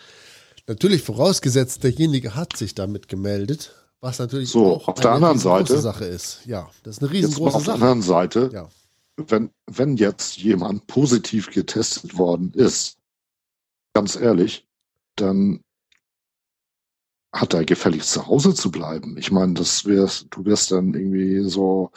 Natürlich 0.66 1.02
vorausgesetzt, 1.02 1.84
derjenige 1.84 2.34
hat 2.34 2.56
sich 2.56 2.74
damit 2.74 3.08
gemeldet, 3.08 3.72
was 4.00 4.18
natürlich 4.18 4.50
So, 4.50 4.74
auch 4.76 4.88
auf 4.88 4.94
der 5.00 5.06
eine 5.12 5.14
anderen 5.28 5.38
Seite- 5.38 5.78
Sache 5.80 6.04
ist. 6.04 6.40
Ja, 6.46 6.68
das 6.82 6.96
ist 6.96 7.02
eine 7.02 7.12
riesengroße 7.12 7.56
auf 7.56 7.64
der 7.64 7.74
Sache. 7.74 7.82
anderen 7.82 8.02
Seite, 8.02 8.50
Ja. 8.52 8.68
wenn, 9.16 9.50
wenn 9.66 9.96
jetzt 9.96 10.36
jemand 10.36 10.86
positiv 10.86 11.50
getestet 11.50 12.16
worden 12.18 12.52
ist, 12.54 12.98
ganz 13.94 14.16
ehrlich, 14.16 14.66
dann 15.16 15.60
hat 17.32 17.54
er 17.54 17.64
gefälligst 17.64 18.10
zu 18.12 18.26
Hause 18.26 18.54
zu 18.54 18.70
bleiben. 18.70 19.16
Ich 19.18 19.30
meine, 19.30 19.54
das 19.54 19.84
wärst, 19.84 20.26
du 20.30 20.44
wirst 20.44 20.70
dann 20.70 20.94
irgendwie 20.94 21.48
so 21.48 21.90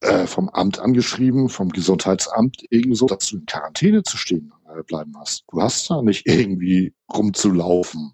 äh, 0.00 0.26
vom 0.26 0.48
Amt 0.48 0.78
angeschrieben, 0.80 1.48
vom 1.48 1.68
Gesundheitsamt, 1.70 2.64
irgendwie 2.70 2.96
so, 2.96 3.06
dass 3.06 3.28
du 3.28 3.38
in 3.38 3.46
Quarantäne 3.46 4.02
zu 4.02 4.16
stehen 4.16 4.52
äh, 4.68 4.82
bleiben 4.82 5.14
hast. 5.18 5.44
Du 5.50 5.60
hast 5.62 5.88
da 5.90 6.02
nicht 6.02 6.26
irgendwie 6.28 6.92
rumzulaufen. 7.12 8.12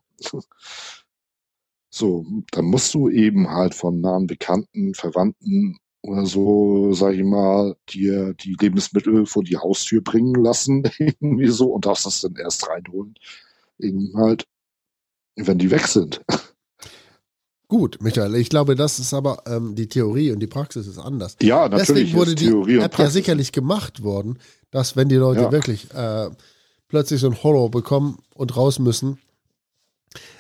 So, 1.91 2.27
dann 2.51 2.67
musst 2.67 2.93
du 2.95 3.09
eben 3.09 3.49
halt 3.51 3.75
von 3.75 4.01
nahen 4.01 4.27
Bekannten, 4.27 4.95
Verwandten 4.95 5.79
oder 6.03 6.27
so, 6.27 6.93
sag 6.93 7.15
ich 7.15 7.25
mal, 7.25 7.77
dir 7.89 8.35
die 8.35 8.57
Lebensmittel 8.61 9.27
vor 9.27 9.43
die 9.43 9.57
Haustür 9.57 10.03
bringen 10.03 10.35
lassen, 10.35 10.83
irgendwie 10.99 11.49
so, 11.49 11.73
und 11.73 11.87
darfst 11.87 12.07
das 12.07 12.21
dann 12.21 12.37
erst 12.37 12.69
reinholen. 12.69 13.15
Eben 13.79 14.13
halt, 14.17 14.45
wenn 15.37 15.59
die 15.59 15.71
weg 15.71 15.87
sind. 15.87 16.21
Gut, 17.69 17.99
Michael, 18.01 18.35
ich 18.37 18.49
glaube, 18.49 18.77
das 18.77 18.99
ist 18.99 19.13
aber 19.13 19.43
ähm, 19.47 19.75
die 19.75 19.89
Theorie 19.89 20.33
und 20.33 20.41
die 20.41 20.47
Praxis 20.47 20.87
ist 20.87 20.99
anders. 20.99 21.37
Ja, 21.43 21.69
natürlich. 21.69 21.87
Deswegen 21.89 22.17
wurde 22.19 22.35
die 22.35 22.47
Theorie 22.47 22.79
App 22.79 22.99
ja 22.99 23.11
sicherlich 23.11 23.53
gemacht 23.53 24.03
worden, 24.03 24.39
dass 24.71 24.97
wenn 24.97 25.09
die 25.11 25.17
Leute 25.17 25.43
Ja. 25.43 25.53
wirklich 25.53 25.93
äh, 25.93 26.31
plötzlich 26.89 27.21
so 27.21 27.27
ein 27.27 27.43
Horror 27.43 27.71
bekommen 27.71 28.19
und 28.35 28.57
raus 28.57 28.79
müssen, 28.79 29.19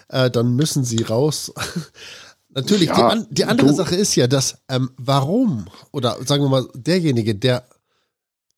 äh, 0.09 0.31
dann 0.31 0.55
müssen 0.57 0.85
sie 0.85 1.03
raus. 1.03 1.53
Natürlich, 2.51 2.91
die, 2.91 2.99
Ja, 2.99 3.09
an, 3.09 3.27
die 3.31 3.45
andere 3.45 3.69
du- 3.69 3.75
Sache 3.75 3.95
ist 3.95 4.15
ja, 4.17 4.27
dass 4.27 4.59
ähm, 4.69 4.91
warum, 4.97 5.67
oder 5.93 6.17
sagen 6.25 6.43
wir 6.43 6.49
mal, 6.49 6.67
derjenige, 6.75 7.35
der 7.35 7.65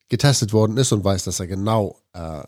getestet 0.09 0.53
worden 0.53 0.77
ist 0.77 0.91
und 0.91 1.03
weiß, 1.03 1.23
dass 1.25 1.39
er 1.39 1.47
genau 1.47 1.99
äh, 2.13 2.43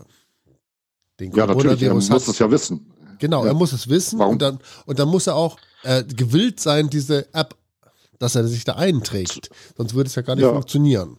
den 1.19 1.31
Ja, 1.33 1.45
natürlich, 1.45 1.81
er 1.81 1.89
Coronavirus 1.89 2.09
muss 2.09 2.23
hat, 2.27 2.33
es 2.33 2.39
ja 2.39 2.49
wissen. 2.51 2.91
Genau, 3.19 3.43
Ja. 3.43 3.51
er 3.51 3.53
muss 3.53 3.71
es 3.73 3.87
wissen 3.87 4.19
Warum? 4.19 4.33
und 4.33 4.41
dann, 4.41 4.59
und 4.85 4.99
dann 4.99 5.07
muss 5.09 5.27
er 5.27 5.35
auch 5.35 5.57
äh, 5.83 6.03
gewillt 6.03 6.59
sein, 6.59 6.89
diese 6.89 7.33
App, 7.33 7.55
dass 8.19 8.35
er 8.35 8.47
sich 8.47 8.63
da 8.63 8.73
einträgt. 8.75 9.49
Sonst 9.77 9.93
würde 9.93 10.07
es 10.07 10.15
ja 10.15 10.21
gar 10.23 10.35
nicht 10.35 10.43
Ja. 10.43 10.51
funktionieren. 10.53 11.17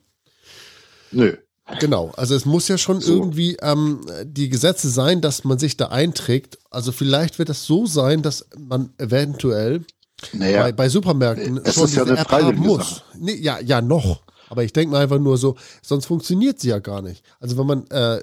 Nö. 1.13 1.37
Genau, 1.81 2.13
also 2.17 2.35
es 2.35 2.45
muss 2.45 2.69
ja 2.69 2.77
schon 2.77 3.01
So. 3.01 3.15
irgendwie 3.15 3.57
ähm, 3.63 4.01
die 4.25 4.51
Gesetze 4.51 4.91
sein, 4.91 5.21
dass 5.23 5.45
man 5.45 5.59
sich 5.59 5.77
da 5.77 5.87
einträgt. 5.87 6.59
Also 6.71 6.93
vielleicht 6.93 7.39
wird 7.39 7.49
es 7.49 7.65
so 7.65 7.87
sein, 7.87 8.21
dass 8.23 8.47
man 8.59 8.91
eventuell 8.99 9.85
Naja, 10.33 10.63
bei, 10.63 10.73
bei 10.73 10.89
Supermärkten 10.91 11.59
Es 11.65 11.75
schon 11.75 11.85
ist 11.85 11.97
ja 11.97 12.03
eine 12.03 12.19
App 12.19 12.31
haben 12.31 12.59
muss. 12.59 13.03
Nee, 13.19 13.37
ja, 13.37 13.61
ja, 13.61 13.81
noch. 13.81 14.21
Aber 14.51 14.63
ich 14.63 14.75
denke 14.75 14.93
mal 14.93 15.03
einfach 15.03 15.19
nur 15.19 15.39
so, 15.39 15.57
sonst 15.83 16.05
funktioniert 16.07 16.61
sie 16.61 16.69
ja 16.69 16.81
gar 16.81 17.01
nicht. 17.01 17.25
Also 17.41 17.57
wenn 17.57 17.67
man 17.67 17.87
äh, 17.89 18.21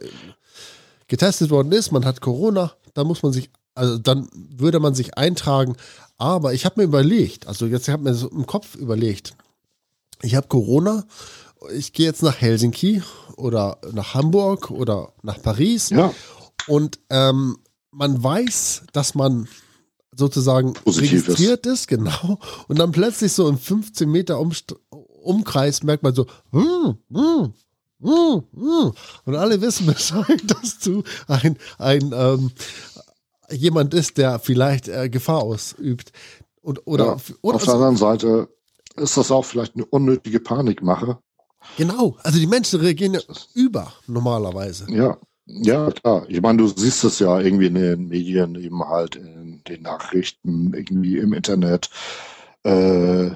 getestet 1.08 1.50
worden 1.50 1.72
ist, 1.72 1.92
man 1.92 2.06
hat 2.06 2.22
Corona, 2.22 2.74
dann 2.94 3.08
muss 3.08 3.24
man 3.24 3.34
sich, 3.34 3.50
also 3.74 3.98
dann 3.98 4.30
würde 4.34 4.80
man 4.80 4.94
sich 4.94 5.18
eintragen. 5.18 5.76
Aber 6.20 6.54
ich 6.54 6.64
habe 6.66 6.80
mir 6.80 6.84
überlegt, 6.84 7.48
also 7.48 7.66
jetzt 7.66 7.90
habe 7.90 8.04
mir 8.04 8.14
so 8.14 8.30
im 8.30 8.46
Kopf 8.46 8.76
überlegt, 8.76 9.34
ich 10.22 10.36
habe 10.36 10.48
Corona, 10.48 11.06
ich 11.74 11.94
gehe 11.94 12.06
jetzt 12.06 12.24
nach 12.24 12.40
Helsinki 12.40 13.04
oder 13.38 13.78
nach 13.92 14.14
Hamburg 14.14 14.72
oder 14.72 15.14
nach 15.22 15.42
Paris 15.42 15.90
ja, 15.90 16.14
und 16.68 17.00
ähm, 17.10 17.58
man 17.92 18.24
weiß, 18.24 18.84
dass 18.94 19.16
man 19.16 19.48
sozusagen 20.16 20.74
Positiv 20.74 21.28
registriert 21.28 21.66
ist. 21.66 21.88
genau. 21.88 22.40
Und 22.68 22.80
dann 22.80 22.92
plötzlich 22.92 23.32
so 23.34 23.48
im 23.48 23.58
15 23.58 24.10
Meter 24.10 24.40
Umst 24.40 24.76
Umkreis 24.90 25.84
merkt 25.84 26.04
man 26.04 26.16
so, 26.16 26.26
hm, 26.52 26.98
hm, 27.14 27.54
hm, 28.02 28.44
hm. 28.54 28.92
und 29.26 29.36
alle 29.36 29.62
wissen 29.62 29.86
Bescheid, 29.94 30.42
dass 30.48 30.80
du 30.80 31.04
ein, 31.28 31.58
ein 31.78 32.12
ähm, 32.14 32.52
jemand 33.52 33.94
ist, 33.94 34.18
der 34.18 34.40
vielleicht 34.40 34.88
äh, 34.88 35.10
Gefahr 35.10 35.44
ausübt. 35.44 36.12
Und, 36.62 36.86
oder, 36.88 37.06
ja. 37.06 37.18
oder 37.42 37.56
Auf 37.56 37.66
der 37.66 37.74
anderen 37.76 37.98
Seite 37.98 38.50
ist 38.96 39.18
das 39.18 39.32
auch 39.32 39.46
vielleicht 39.46 39.76
eine 39.76 39.86
unnötige 39.86 40.40
Panikmache. 40.40 41.20
Genau, 41.78 42.18
also 42.24 42.40
die 42.40 42.48
Menschen 42.48 42.80
reagieren 42.80 43.14
ja 43.14 43.22
über 43.54 43.92
normalerweise. 44.08 44.88
Ja, 44.90 45.18
ja, 45.46 45.92
klar. 45.92 46.26
Ich 46.30 46.42
meine, 46.42 46.60
du 46.60 46.68
siehst 46.68 47.04
es 47.04 47.20
ja 47.20 47.40
irgendwie 47.40 47.68
in 47.68 47.76
den 47.76 48.08
Medien, 48.08 48.56
eben 48.56 48.84
halt 48.88 49.16
in 49.16 49.62
den 49.68 49.82
Nachrichten, 49.82 50.74
irgendwie 50.74 51.18
im 51.18 51.34
Internet, 51.34 51.90
äh, 52.64 53.32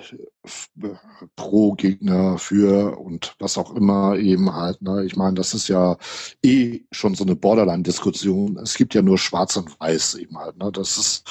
pro 1.36 1.74
Gegner 1.74 2.38
für 2.38 2.98
und 3.00 3.36
was 3.40 3.58
auch 3.58 3.76
immer 3.76 4.18
eben 4.18 4.54
halt. 4.54 4.82
Ne? 4.82 5.04
Ich 5.06 5.16
meine, 5.16 5.36
das 5.36 5.54
ist 5.54 5.68
ja 5.68 5.98
eh 6.44 6.82
schon 6.92 7.16
so 7.16 7.24
eine 7.24 7.36
Borderline-Diskussion. 7.36 8.58
Es 8.62 8.76
gibt 8.76 8.94
ja 8.94 9.02
nur 9.02 9.18
Schwarz 9.18 9.58
und 9.58 9.80
Weiß 9.80 10.16
eben 10.16 10.38
halt. 10.38 10.58
Ne? 10.58 10.72
Das 10.72 10.98
ist 10.98 11.24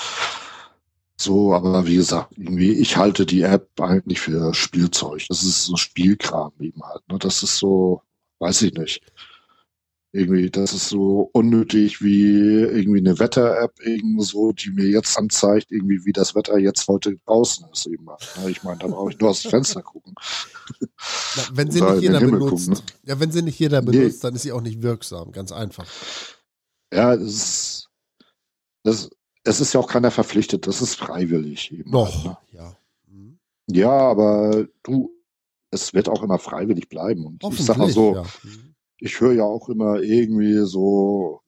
so, 1.17 1.55
aber 1.55 1.87
wie 1.87 1.97
gesagt, 1.97 2.33
irgendwie, 2.37 2.73
ich 2.73 2.97
halte 2.97 3.25
die 3.27 3.43
App 3.43 3.69
eigentlich 3.81 4.21
für 4.21 4.53
Spielzeug. 4.55 5.25
Das 5.29 5.43
ist 5.43 5.65
so 5.65 5.77
Spielkram 5.77 6.53
eben 6.61 6.83
halt. 6.83 7.03
Ne? 7.09 7.19
Das 7.19 7.43
ist 7.43 7.57
so, 7.59 8.03
weiß 8.41 8.63
ich 8.63 8.75
nicht. 8.75 9.01
Irgendwie, 10.13 10.49
das 10.49 10.73
ist 10.73 10.89
so 10.89 11.29
unnötig 11.33 12.01
wie 12.01 12.37
irgendwie 12.39 13.01
eine 13.01 13.19
Wetter-App 13.19 13.75
irgendwie 13.81 14.25
so, 14.25 14.53
die 14.53 14.71
mir 14.71 14.87
jetzt 14.87 15.19
anzeigt, 15.19 15.73
irgendwie 15.73 16.05
wie 16.05 16.13
das 16.13 16.37
Wetter 16.37 16.57
jetzt 16.59 16.87
heute 16.87 17.17
draußen 17.27 17.67
ist 17.73 17.87
eben. 17.87 18.09
halt, 18.09 18.29
ne? 18.41 18.51
Ich 18.51 18.63
meine, 18.63 18.79
da 18.79 18.87
brauche 18.87 19.11
ich 19.11 19.19
nur 19.19 19.31
aus 19.31 19.43
dem 19.43 19.51
Fenster 19.51 19.83
gucken. 19.83 20.15
Na, 21.37 21.43
wenn 21.53 21.71
sie 21.71 21.81
nicht 21.81 22.03
jeder 22.03 22.21
benutzt, 22.21 22.69
gucken, 22.71 22.85
ja, 23.05 23.19
wenn 23.19 23.33
sie 23.33 23.43
nicht 23.43 23.59
jeder 23.59 23.83
Nee. 23.83 23.91
benutzt, 23.91 24.23
dann 24.23 24.35
ist 24.37 24.43
sie 24.43 24.53
auch 24.53 24.61
nicht 24.61 24.83
wirksam, 24.83 25.33
ganz 25.33 25.51
einfach. 25.51 25.87
Ja, 26.93 27.15
es 27.15 27.23
ist, 27.35 27.91
das, 28.85 29.11
es 29.45 29.61
ist 29.61 29.75
ja 29.75 29.81
auch 29.81 29.89
keiner 29.89 30.11
verpflichtet, 30.11 30.67
das 30.67 30.81
ist 30.83 30.95
freiwillig 30.97 31.73
eben. 31.73 31.93
halt, 31.93 32.25
ne? 32.25 32.31
Noch, 32.31 32.39
ja. 32.53 32.77
Mhm. 33.07 33.39
Ja, 33.69 33.91
aber 33.91 34.67
du, 34.83 35.11
es 35.71 35.93
wird 35.93 36.09
auch 36.09 36.23
immer 36.23 36.39
freiwillig 36.39 36.89
bleiben. 36.89 37.27
Und 37.27 37.45
ich 37.45 37.65
sag 37.65 37.77
mal 37.77 37.91
so, 37.91 38.15
ja. 38.15 38.23
Mhm. 38.23 38.75
ich 38.99 39.21
höre 39.21 39.35
ja 39.35 39.45
auch 39.45 39.69
immer 39.69 40.01
irgendwie 40.01 40.65
so, 40.67 41.43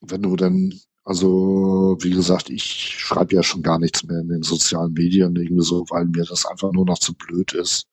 wenn 0.00 0.22
du 0.22 0.36
dann, 0.36 0.78
also 1.04 1.96
wie 2.00 2.10
gesagt, 2.10 2.50
ich 2.50 2.62
schreibe 2.62 3.34
ja 3.34 3.42
schon 3.42 3.62
gar 3.62 3.78
nichts 3.78 4.04
mehr 4.04 4.20
in 4.20 4.28
den 4.28 4.42
sozialen 4.42 4.92
Medien, 4.92 5.34
irgendwie 5.34 5.64
so, 5.64 5.86
weil 5.88 6.04
mir 6.06 6.24
das 6.24 6.44
einfach 6.46 6.72
nur 6.72 6.84
noch 6.84 6.98
zu 6.98 7.14
blöd 7.14 7.54
ist. 7.54 7.86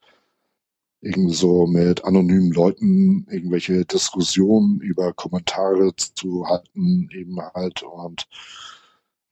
Irgendwie 1.00 1.36
so 1.36 1.68
mit 1.68 2.04
anonymen 2.04 2.52
Leuten 2.52 3.28
irgendwelche 3.30 3.86
Diskussionen 3.86 4.82
über 4.82 5.14
Kommentare 5.14 5.96
zu 5.96 6.48
halten, 6.48 7.08
eben 7.14 7.40
halt 7.54 7.84
und 7.84 8.28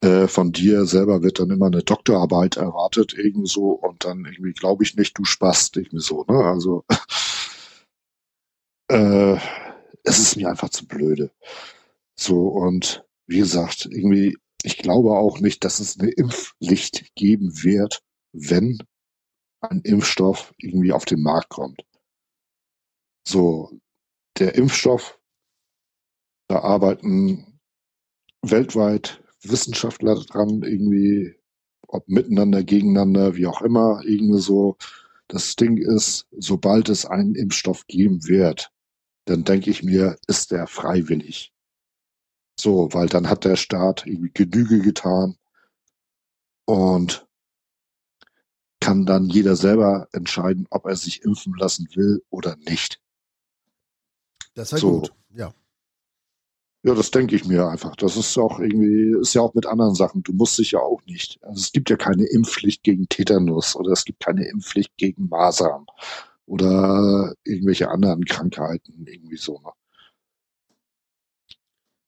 äh, 0.05 0.27
von 0.27 0.51
dir 0.51 0.85
selber 0.85 1.23
wird 1.23 1.39
dann 1.39 1.49
immer 1.49 1.67
eine 1.67 1.83
Doktorarbeit 1.83 2.57
erwartet, 2.57 3.13
irgendwie 3.17 3.49
so, 3.49 3.71
und 3.71 4.05
dann 4.05 4.25
irgendwie 4.25 4.53
glaube 4.53 4.83
ich 4.83 4.95
nicht, 4.95 5.17
du 5.17 5.25
spast, 5.25 5.77
irgendwie 5.77 5.99
so, 5.99 6.23
ne? 6.27 6.35
Also 6.45 6.85
äh, 8.89 9.37
es 10.03 10.19
ist 10.19 10.35
mir 10.37 10.49
einfach 10.49 10.69
zu 10.69 10.87
blöde. 10.87 11.31
So, 12.15 12.47
und 12.47 13.03
wie 13.27 13.39
gesagt, 13.39 13.87
irgendwie, 13.87 14.37
ich 14.63 14.77
glaube 14.77 15.11
auch 15.11 15.39
nicht, 15.39 15.63
dass 15.63 15.79
es 15.79 15.99
eine 15.99 16.11
Impfpflicht 16.11 17.15
geben 17.15 17.63
wird, 17.63 18.01
wenn 18.31 18.79
ein 19.61 19.81
Impfstoff 19.81 20.53
irgendwie 20.57 20.93
auf 20.93 21.05
den 21.05 21.23
Markt 21.23 21.49
kommt. 21.49 21.83
So, 23.27 23.79
der 24.37 24.55
Impfstoff, 24.55 25.19
da 26.47 26.59
arbeiten 26.59 27.59
weltweit 28.43 29.24
Wissenschaftler 29.49 30.15
dran, 30.15 30.63
irgendwie, 30.63 31.35
ob 31.87 32.07
miteinander, 32.07 32.63
gegeneinander, 32.63 33.35
wie 33.35 33.47
auch 33.47 33.61
immer, 33.61 34.01
irgendwie 34.03 34.41
so. 34.41 34.77
Das 35.27 35.55
Ding 35.55 35.77
ist, 35.77 36.27
sobald 36.31 36.89
es 36.89 37.05
einen 37.05 37.35
Impfstoff 37.35 37.87
geben 37.87 38.27
wird, 38.27 38.71
dann 39.25 39.43
denke 39.43 39.71
ich 39.71 39.83
mir, 39.83 40.17
ist 40.27 40.51
der 40.51 40.67
freiwillig. 40.67 41.51
So, 42.59 42.89
weil 42.93 43.07
dann 43.07 43.29
hat 43.29 43.43
der 43.43 43.55
Staat 43.55 44.05
irgendwie 44.05 44.31
Genüge 44.33 44.79
getan 44.79 45.35
und 46.65 47.27
kann 48.79 49.05
dann 49.05 49.29
jeder 49.29 49.55
selber 49.55 50.07
entscheiden, 50.11 50.67
ob 50.69 50.85
er 50.85 50.95
sich 50.95 51.23
impfen 51.23 51.55
lassen 51.55 51.87
will 51.95 52.23
oder 52.29 52.55
nicht. 52.55 53.01
Das 54.53 54.71
wäre 54.71 54.81
So. 54.81 54.91
gut, 54.99 55.13
ja. 55.33 55.53
Ja, 56.85 56.93
das 56.93 57.09
denke 57.09 57.35
ich 57.35 57.45
mir 57.45 57.67
einfach. 57.67 57.95
Das 57.95 58.15
ist 58.15 58.37
auch 58.37 58.59
irgendwie, 58.59 59.19
ist 59.19 59.33
ja 59.33 59.41
auch 59.41 59.55
mit 59.55 59.65
anderen 59.65 59.95
Sachen. 59.95 60.21
Du 60.21 60.33
musst 60.33 60.59
dich 60.59 60.73
ja 60.73 60.79
auch 60.81 61.01
nicht. 61.07 61.43
Also 61.43 61.59
es 61.59 61.71
gibt 61.71 61.89
ja 61.89 61.95
keine 61.97 62.25
Impfpflicht 62.25 62.83
gegen 62.83 63.09
Tetanus 63.09 63.75
oder 63.75 63.91
es 63.91 64.05
gibt 64.05 64.19
keine 64.23 64.47
Impfpflicht 64.47 64.95
gegen 64.95 65.27
Masern 65.27 65.87
oder 66.45 67.33
irgendwelche 67.43 67.89
anderen 67.89 68.23
Krankheiten, 68.23 69.07
irgendwie 69.07 69.37
so. 69.37 69.59
ne? 69.63 69.71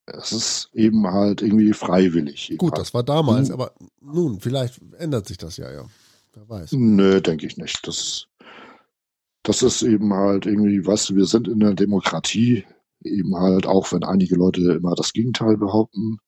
Es 0.06 0.32
ist 0.32 0.70
eben 0.74 1.08
halt 1.08 1.42
irgendwie 1.42 1.74
freiwillig. 1.74 2.54
Gut, 2.60 2.78
das 2.78 2.94
war 2.94 3.02
damals, 3.02 3.50
aber 3.50 3.74
nun, 4.00 4.40
vielleicht 4.40 4.80
ändert 5.00 5.28
sich 5.28 5.40
das 5.40 5.58
ja, 5.58 5.72
ja. 5.72 5.90
Wer 6.36 6.50
weiß. 6.50 6.74
Nö, 6.74 7.20
denke 7.20 7.48
ich 7.48 7.58
nicht. 7.58 7.80
Das, 7.88 8.28
das 9.42 9.64
ist 9.64 9.82
eben 9.82 10.14
halt 10.14 10.46
irgendwie, 10.46 10.86
weißt 10.86 11.10
du, 11.10 11.16
wir 11.16 11.26
sind 11.26 11.48
in 11.48 11.62
der 11.62 11.74
Demokratie, 11.74 12.64
eben 13.08 13.36
halt 13.38 13.66
auch, 13.66 13.92
wenn 13.92 14.04
einige 14.04 14.36
Leute 14.36 14.62
immer 14.74 14.96
das 14.96 15.14
Gegenteil 15.14 15.58
behaupten. 15.58 16.20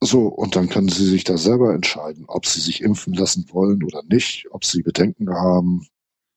So, 0.00 0.26
und 0.28 0.56
dann 0.56 0.68
können 0.68 0.88
Sie 0.88 1.06
sich 1.06 1.24
da 1.24 1.36
selber 1.36 1.74
entscheiden, 1.74 2.24
ob 2.28 2.46
Sie 2.46 2.60
sich 2.60 2.82
impfen 2.82 3.14
lassen 3.14 3.46
wollen 3.50 3.82
oder 3.82 4.02
nicht, 4.04 4.46
ob 4.50 4.64
Sie 4.64 4.82
Bedenken 4.82 5.30
haben, 5.30 5.86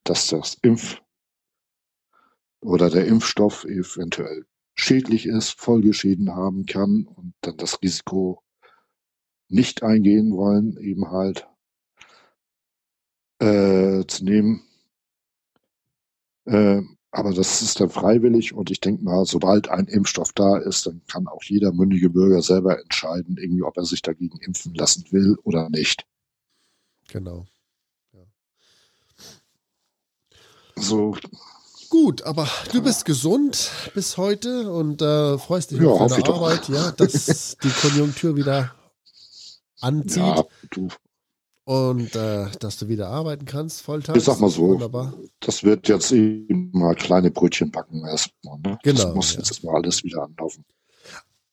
dass 0.04 0.28
das 0.28 0.56
Impf 0.62 1.02
oder 2.62 2.90
der 2.90 3.06
Impfstoff 3.08 3.66
eventuell 3.66 4.46
schädlich 4.76 5.26
ist, 5.26 5.52
Folgeschäden 5.60 6.36
haben 6.36 6.66
kann 6.66 7.08
und 7.08 7.34
dann 7.42 7.58
das 7.58 7.82
Risiko 7.82 8.42
nicht 9.50 9.84
eingehen 9.84 10.36
wollen, 10.36 10.78
eben 10.78 11.10
halt 11.10 11.48
äh, 13.40 14.06
zu 14.08 14.24
nehmen. 14.24 14.64
Äh, 16.46 16.82
aber 17.18 17.34
das 17.34 17.64
ist 17.64 17.80
dann 17.80 17.90
freiwillig 17.90 18.54
und 18.54 18.70
ich 18.70 18.80
denke 18.80 19.04
mal, 19.04 19.26
sobald 19.26 19.70
ein 19.70 19.88
Impfstoff 19.88 20.34
da 20.34 20.58
ist, 20.58 20.86
dann 20.86 21.02
kann 21.08 21.28
auch 21.28 21.42
jeder 21.44 21.72
mündige 21.74 22.12
Bürger 22.12 22.44
selber 22.44 22.80
entscheiden, 22.80 23.38
irgendwie, 23.38 23.64
ob 23.64 23.76
er 23.76 23.86
sich 23.86 24.04
dagegen 24.04 24.38
impfen 24.40 24.76
lassen 24.76 25.04
will 25.10 25.36
oder 25.44 25.68
nicht. 25.72 26.06
Genau. 27.08 27.48
Ja. 28.14 28.20
So. 30.76 31.18
Gut, 31.90 32.22
aber 32.22 32.48
du 32.72 32.84
bist 32.84 33.06
gesund 33.06 33.72
bis 33.96 34.18
heute 34.18 34.72
und 34.72 35.02
äh, 35.02 35.40
freust 35.40 35.72
dich 35.72 35.80
Ja, 35.80 35.88
auf 35.88 36.10
deine 36.10 36.20
ich 36.20 36.24
doch. 36.24 36.36
Arbeit, 36.36 36.70
ja, 36.70 36.92
dass 36.92 37.58
die 37.64 37.70
Konjunktur 37.70 38.36
wieder 38.36 38.76
anzieht 39.80 40.18
Ja, 40.18 40.46
du, 40.70 40.90
und 41.68 42.16
äh, 42.16 42.48
dass 42.60 42.78
du 42.78 42.88
wieder 42.88 43.10
arbeiten 43.10 43.46
kannst, 43.46 43.82
Volltag. 43.82 44.16
ich 44.16 44.24
sag 44.24 44.40
mal 44.40 44.50
so, 44.50 44.70
Wunderbar. 44.70 45.14
das 45.42 45.64
wird 45.64 45.88
jetzt 45.88 46.12
eben 46.12 46.72
mal 46.74 46.96
kleine 46.96 47.30
Brötchen 47.30 47.72
backen 47.72 48.06
erstmal. 48.06 48.58
Ne? 48.60 48.80
Genau, 48.84 49.04
das 49.04 49.16
muss 49.16 49.34
ja. 49.34 49.40
jetzt 49.40 49.64
mal 49.64 49.76
alles 49.76 50.04
wieder 50.04 50.24
anlaufen. 50.24 50.64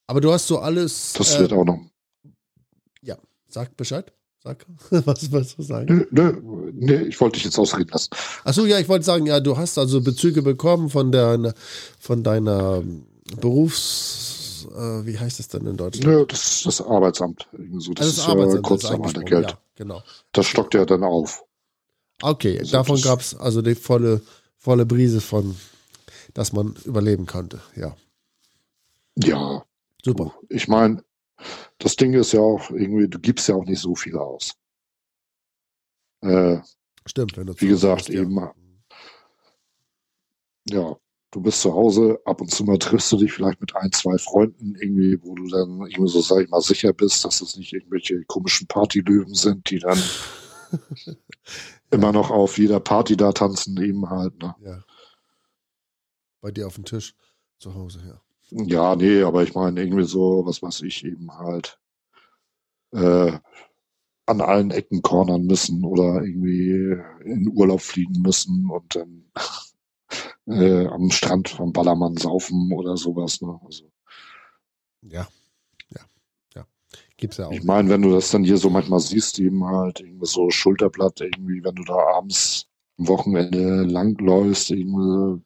Aber 0.06 0.20
du 0.20 0.32
hast 0.32 0.46
so 0.46 0.58
alles. 0.58 1.14
Das 1.14 1.34
äh, 1.34 1.40
wird 1.40 1.52
auch 1.52 1.64
noch. 1.64 1.80
Sag 3.54 3.76
Bescheid. 3.76 4.12
Sag, 4.42 4.66
was 4.90 5.30
willst 5.30 5.56
du 5.56 5.62
sagen? 5.62 5.86
Nö, 5.86 6.06
nö, 6.10 6.72
nee, 6.74 7.02
ich 7.04 7.20
wollte 7.20 7.34
dich 7.34 7.44
jetzt 7.44 7.56
ausreden 7.56 7.88
lassen. 7.92 8.10
Achso, 8.42 8.66
ja, 8.66 8.80
ich 8.80 8.88
wollte 8.88 9.04
sagen, 9.04 9.26
ja, 9.26 9.38
du 9.38 9.56
hast 9.56 9.78
also 9.78 10.00
Bezüge 10.00 10.42
bekommen 10.42 10.90
von 10.90 11.12
der, 11.12 11.54
von 12.00 12.24
deiner 12.24 12.82
Berufs, 13.40 14.66
äh, 14.76 15.06
wie 15.06 15.16
heißt 15.16 15.38
es 15.38 15.46
denn 15.46 15.66
in 15.66 15.76
Deutschland? 15.76 16.06
Nö, 16.06 16.26
das 16.26 16.44
ist 16.46 16.66
das 16.66 16.80
Arbeitsamt. 16.82 17.48
So. 17.78 17.94
Das, 17.94 18.06
Also 18.06 18.22
ist 18.22 18.28
Arbeitsamt 18.28 18.52
ja 18.52 18.58
ist 18.58 18.62
Kurzarbeitergeld. 18.64 19.50
Ja, 19.52 19.58
genau. 19.76 20.02
Das 20.32 20.46
stockt 20.46 20.74
ja 20.74 20.84
dann 20.84 21.04
auf. 21.04 21.44
Okay, 22.22 22.58
Also 22.58 22.72
davon 22.72 23.00
gab 23.00 23.20
es 23.20 23.34
also 23.34 23.62
die 23.62 23.74
volle, 23.74 24.22
volle 24.58 24.86
Brise 24.86 25.20
von, 25.20 25.56
dass 26.34 26.52
man 26.52 26.76
überleben 26.84 27.26
konnte. 27.26 27.60
Ja, 27.76 27.96
Ja, 29.16 29.64
super. 30.04 30.34
ich 30.48 30.68
meine, 30.68 31.04
das 31.78 31.96
Ding 31.96 32.14
ist 32.14 32.32
ja 32.32 32.40
auch 32.40 32.70
irgendwie, 32.70 33.08
du 33.08 33.18
gibst 33.20 33.48
ja 33.48 33.54
auch 33.56 33.64
nicht 33.66 33.80
so 33.80 33.94
viel 33.94 34.16
aus. 34.18 34.52
Äh, 36.22 36.58
Stimmt, 37.06 37.36
wenn 37.38 37.46
du 37.46 37.54
wie 37.56 37.68
gesagt, 37.68 38.08
Hause 38.08 38.12
bist, 38.12 38.18
ja. 38.18 38.22
eben, 38.22 38.38
ja, 40.70 40.96
du 41.34 41.40
bist 41.40 41.62
zu 41.62 41.74
Hause, 41.74 42.20
ab 42.24 42.40
und 42.40 42.50
zu 42.50 42.64
mal 42.64 42.78
triffst 42.78 43.10
du 43.10 43.16
dich 43.16 43.32
vielleicht 43.32 43.60
mit 43.60 43.74
ein, 43.74 43.90
zwei 43.90 44.16
Freunden 44.18 44.76
irgendwie, 44.76 45.18
wo 45.20 45.34
du 45.34 45.48
dann 45.48 45.80
irgendwie 45.80 46.08
so, 46.08 46.20
sag 46.20 46.44
ich 46.44 46.48
mal, 46.48 46.60
sicher 46.60 46.92
bist, 46.92 47.24
dass 47.24 47.40
es 47.40 47.56
nicht 47.56 47.72
irgendwelche 47.72 48.22
komischen 48.26 48.68
Partylöwen 48.68 49.34
sind, 49.34 49.68
die 49.68 49.80
dann 49.80 49.98
immer 51.90 52.12
noch 52.12 52.30
auf 52.30 52.56
jeder 52.56 52.78
Party 52.78 53.16
da 53.16 53.32
tanzen, 53.32 53.82
eben 53.82 54.08
halt, 54.08 54.40
ne? 54.40 54.54
Ja. 54.62 54.84
Bei 56.40 56.52
dir 56.52 56.68
auf 56.68 56.76
dem 56.76 56.84
Tisch 56.84 57.16
zu 57.58 57.74
Hause, 57.74 58.00
ja. 58.06 58.20
Ja, 58.50 58.94
nee, 58.94 59.22
aber 59.22 59.42
ich 59.42 59.54
meine 59.54 59.80
irgendwie 59.80 60.04
so, 60.04 60.42
was 60.46 60.62
weiß 60.62 60.82
ich, 60.82 61.04
eben 61.04 61.36
halt 61.36 61.80
äh, 62.92 63.32
an 64.26 64.40
allen 64.40 64.70
Ecken 64.70 65.02
cornern 65.02 65.46
müssen 65.46 65.84
oder 65.84 66.22
irgendwie 66.22 66.96
in 67.24 67.48
Urlaub 67.48 67.80
fliegen 67.80 68.22
müssen 68.22 68.70
und 68.70 68.94
dann 68.94 69.24
äh, 70.46 70.86
am 70.86 71.10
Strand 71.10 71.48
vom 71.48 71.72
Ballermann 71.72 72.16
saufen 72.16 72.72
oder 72.72 72.96
sowas. 72.96 73.40
Ne? 73.40 73.58
Also, 73.64 73.90
Ja, 75.02 75.26
ja, 75.90 76.00
ja. 76.54 76.66
Gibt's 77.16 77.38
ja 77.38 77.46
auch. 77.48 77.52
ich 77.52 77.62
meine, 77.64 77.88
wenn 77.90 78.02
du 78.02 78.10
das 78.12 78.30
dann 78.30 78.44
hier 78.44 78.58
so 78.58 78.70
manchmal 78.70 79.00
siehst, 79.00 79.38
eben 79.38 79.64
halt 79.64 80.00
irgendwie 80.00 80.26
so 80.26 80.50
Schulterblatt, 80.50 81.20
irgendwie, 81.20 81.62
wenn 81.64 81.74
du 81.74 81.84
da 81.84 81.96
abends 82.16 82.68
am 82.98 83.08
Wochenende 83.08 83.82
langläufst, 83.84 84.70
irgendwie, 84.70 85.42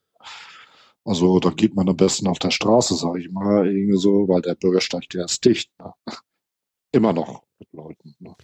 also 1.04 1.40
da 1.40 1.50
geht 1.50 1.74
man 1.74 1.88
am 1.88 1.96
besten 1.96 2.26
auf 2.28 2.38
der 2.38 2.50
Straße, 2.50 2.94
sag 2.96 3.16
ich 3.16 3.30
mal, 3.30 3.66
irgendwie 3.66 3.98
so, 3.98 4.28
weil 4.28 4.42
der 4.42 4.54
Bürgersteig, 4.54 5.08
der 5.10 5.24
ist 5.24 5.44
dicht. 5.44 5.70
Ne? 5.78 5.92
Immer 6.92 7.12
noch 7.12 7.44
mit 7.58 7.72
Leuten. 7.72 8.14
Ne? 8.18 8.34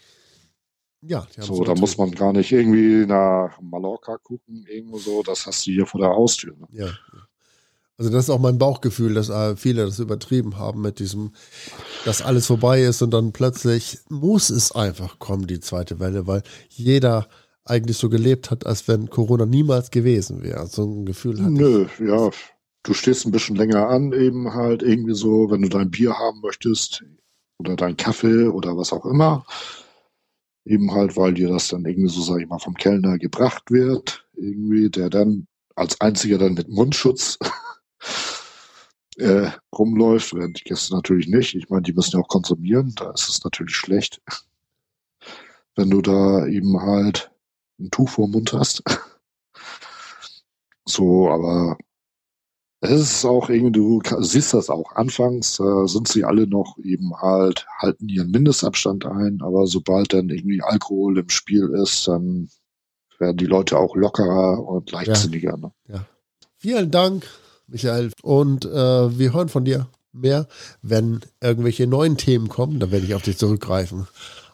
Ja, 1.06 1.26
So, 1.38 1.64
da 1.64 1.74
muss 1.74 1.98
man 1.98 2.10
gar 2.12 2.32
nicht 2.32 2.52
irgendwie 2.52 3.06
nach 3.06 3.60
Mallorca 3.60 4.16
gucken, 4.18 4.64
irgendwo 4.68 4.98
so, 4.98 5.22
das 5.22 5.46
hast 5.46 5.66
du 5.66 5.72
hier 5.72 5.86
vor 5.86 6.00
der 6.00 6.10
Haustür. 6.10 6.54
Ne? 6.56 6.66
Ja. 6.72 6.88
Also 7.96 8.10
das 8.10 8.24
ist 8.24 8.30
auch 8.30 8.40
mein 8.40 8.58
Bauchgefühl, 8.58 9.14
dass 9.14 9.28
äh, 9.28 9.56
viele 9.56 9.84
das 9.84 10.00
übertrieben 10.00 10.58
haben 10.58 10.80
mit 10.80 10.98
diesem, 10.98 11.32
dass 12.04 12.22
alles 12.22 12.46
vorbei 12.46 12.82
ist 12.82 13.02
und 13.02 13.12
dann 13.12 13.32
plötzlich 13.32 13.98
muss 14.08 14.50
es 14.50 14.72
einfach 14.72 15.20
kommen, 15.20 15.46
die 15.46 15.60
zweite 15.60 16.00
Welle, 16.00 16.26
weil 16.26 16.42
jeder 16.68 17.28
eigentlich 17.64 17.96
so 17.96 18.08
gelebt 18.08 18.50
hat, 18.50 18.66
als 18.66 18.88
wenn 18.88 19.10
Corona 19.10 19.46
niemals 19.46 19.90
gewesen 19.90 20.42
wäre. 20.42 20.66
So 20.66 20.84
ein 20.84 21.06
Gefühl 21.06 21.40
hat. 21.40 21.50
Nö, 21.50 21.86
ja, 22.00 22.30
du 22.82 22.94
stehst 22.94 23.26
ein 23.26 23.32
bisschen 23.32 23.56
länger 23.56 23.88
an, 23.88 24.12
eben 24.12 24.52
halt 24.52 24.82
irgendwie 24.82 25.14
so, 25.14 25.50
wenn 25.50 25.62
du 25.62 25.68
dein 25.68 25.90
Bier 25.90 26.18
haben 26.18 26.40
möchtest 26.40 27.04
oder 27.58 27.76
dein 27.76 27.96
Kaffee 27.96 28.48
oder 28.48 28.76
was 28.76 28.92
auch 28.92 29.06
immer. 29.06 29.46
Eben 30.64 30.92
halt, 30.92 31.16
weil 31.16 31.35
dir 31.35 31.48
das 31.48 31.68
dann 31.68 31.85
irgendwie 31.85 32.09
so, 32.09 32.22
sag 32.22 32.40
ich 32.40 32.48
mal, 32.48 32.59
vom 32.59 32.74
Kellner 32.74 33.18
gebracht 33.18 33.70
wird. 33.70 34.27
Irgendwie, 34.35 34.90
der 34.90 35.11
dann 35.11 35.46
als 35.77 36.00
einziger 36.00 36.38
dann 36.38 36.55
mit 36.55 36.68
Mundschutz 36.68 37.38
äh, 39.18 39.50
rumläuft, 39.77 40.35
während 40.35 40.61
die 40.61 40.64
Gäste 40.64 40.94
natürlich 40.94 41.29
nicht. 41.29 41.55
Ich 41.55 41.68
meine, 41.68 41.83
die 41.83 41.92
müssen 41.92 42.16
ja 42.16 42.22
auch 42.22 42.29
konsumieren, 42.29 42.92
da 42.96 43.11
ist 43.12 43.29
es 43.29 43.44
natürlich 43.44 43.77
schlecht. 43.77 44.20
Wenn 45.77 45.90
du 45.90 46.00
da 46.00 46.46
eben 46.46 46.81
halt 46.81 47.31
ein 47.79 47.90
Tuch 47.90 48.09
vor 48.09 48.29
Mund 48.29 48.53
hast. 48.53 48.83
So, 50.87 51.31
aber 51.31 51.79
es 52.84 53.00
ist 53.00 53.24
auch 53.24 53.48
irgendwie, 53.48 53.72
du 53.72 54.00
siehst 54.20 54.54
das 54.54 54.70
auch. 54.70 54.92
Anfangs 54.92 55.58
äh, 55.60 55.86
sind 55.86 56.08
sie 56.08 56.24
alle 56.24 56.46
noch 56.46 56.76
eben 56.82 57.14
halt, 57.20 57.66
halten 57.78 58.08
ihren 58.08 58.30
Mindestabstand 58.30 59.06
ein, 59.06 59.40
aber 59.42 59.66
sobald 59.66 60.12
dann 60.12 60.28
irgendwie 60.28 60.62
Alkohol 60.62 61.18
im 61.18 61.28
Spiel 61.28 61.70
ist, 61.82 62.06
dann 62.08 62.48
werden 63.18 63.36
die 63.36 63.46
Leute 63.46 63.78
auch 63.78 63.96
lockerer 63.96 64.66
und 64.66 64.90
leichtsinniger. 64.92 65.56
Ne? 65.56 65.72
Vielen 66.56 66.90
Dank, 66.90 67.26
Michael. 67.68 68.10
Und 68.22 68.64
äh, 68.64 69.18
wir 69.18 69.32
hören 69.32 69.48
von 69.48 69.64
dir 69.64 69.86
mehr, 70.12 70.46
wenn 70.82 71.20
irgendwelche 71.40 71.86
neuen 71.86 72.16
Themen 72.16 72.48
kommen. 72.48 72.80
Dann 72.80 72.90
werde 72.90 73.06
ich 73.06 73.14
auf 73.14 73.22
dich 73.22 73.38
zurückgreifen. 73.38 74.06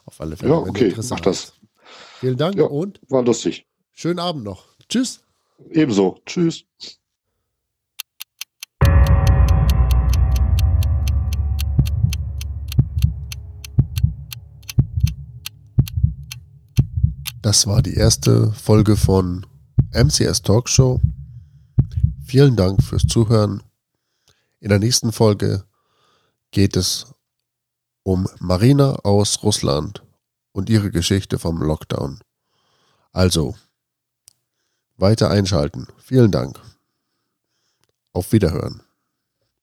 Auf 0.05 0.21
alle 0.21 0.37
Fälle. 0.37 0.51
Ja, 0.53 0.59
okay, 0.59 0.95
mach 1.09 1.21
das. 1.21 1.53
Vielen 2.19 2.37
Dank 2.37 2.57
Ja. 2.57 2.65
und 2.65 3.01
War 3.09 3.23
lustig. 3.25 3.67
schönen 3.93 4.19
Abend 4.19 4.45
noch. 4.45 4.65
Tschüss. 4.89 5.21
Ebenso. 5.71 6.19
Tschüss. 6.27 6.65
Das 17.43 17.67
war 17.67 17.81
die 17.81 17.95
erste 17.95 18.53
Folge 18.53 18.99
von 18.99 19.47
MCS 19.93 20.43
Talkshow. 20.43 21.01
Vielen 22.23 22.55
Dank 22.55 22.83
fürs 22.83 23.05
Zuhören. 23.07 23.63
In 24.59 24.69
der 24.69 24.79
nächsten 24.79 25.11
Folge 25.11 25.65
geht 26.51 26.77
es 26.77 27.07
um 28.03 28.29
Marina 28.41 28.97
aus 29.05 29.43
Russland 29.43 30.03
und 30.53 30.69
ihre 30.69 30.91
Geschichte 30.91 31.39
vom 31.39 31.63
Lockdown. 31.63 32.21
Also, 33.11 33.57
weiter 34.99 35.31
einschalten. 35.31 35.87
Vielen 35.97 36.31
Dank. 36.31 36.61
Auf 38.13 38.33
Wiederhören. 38.33 38.83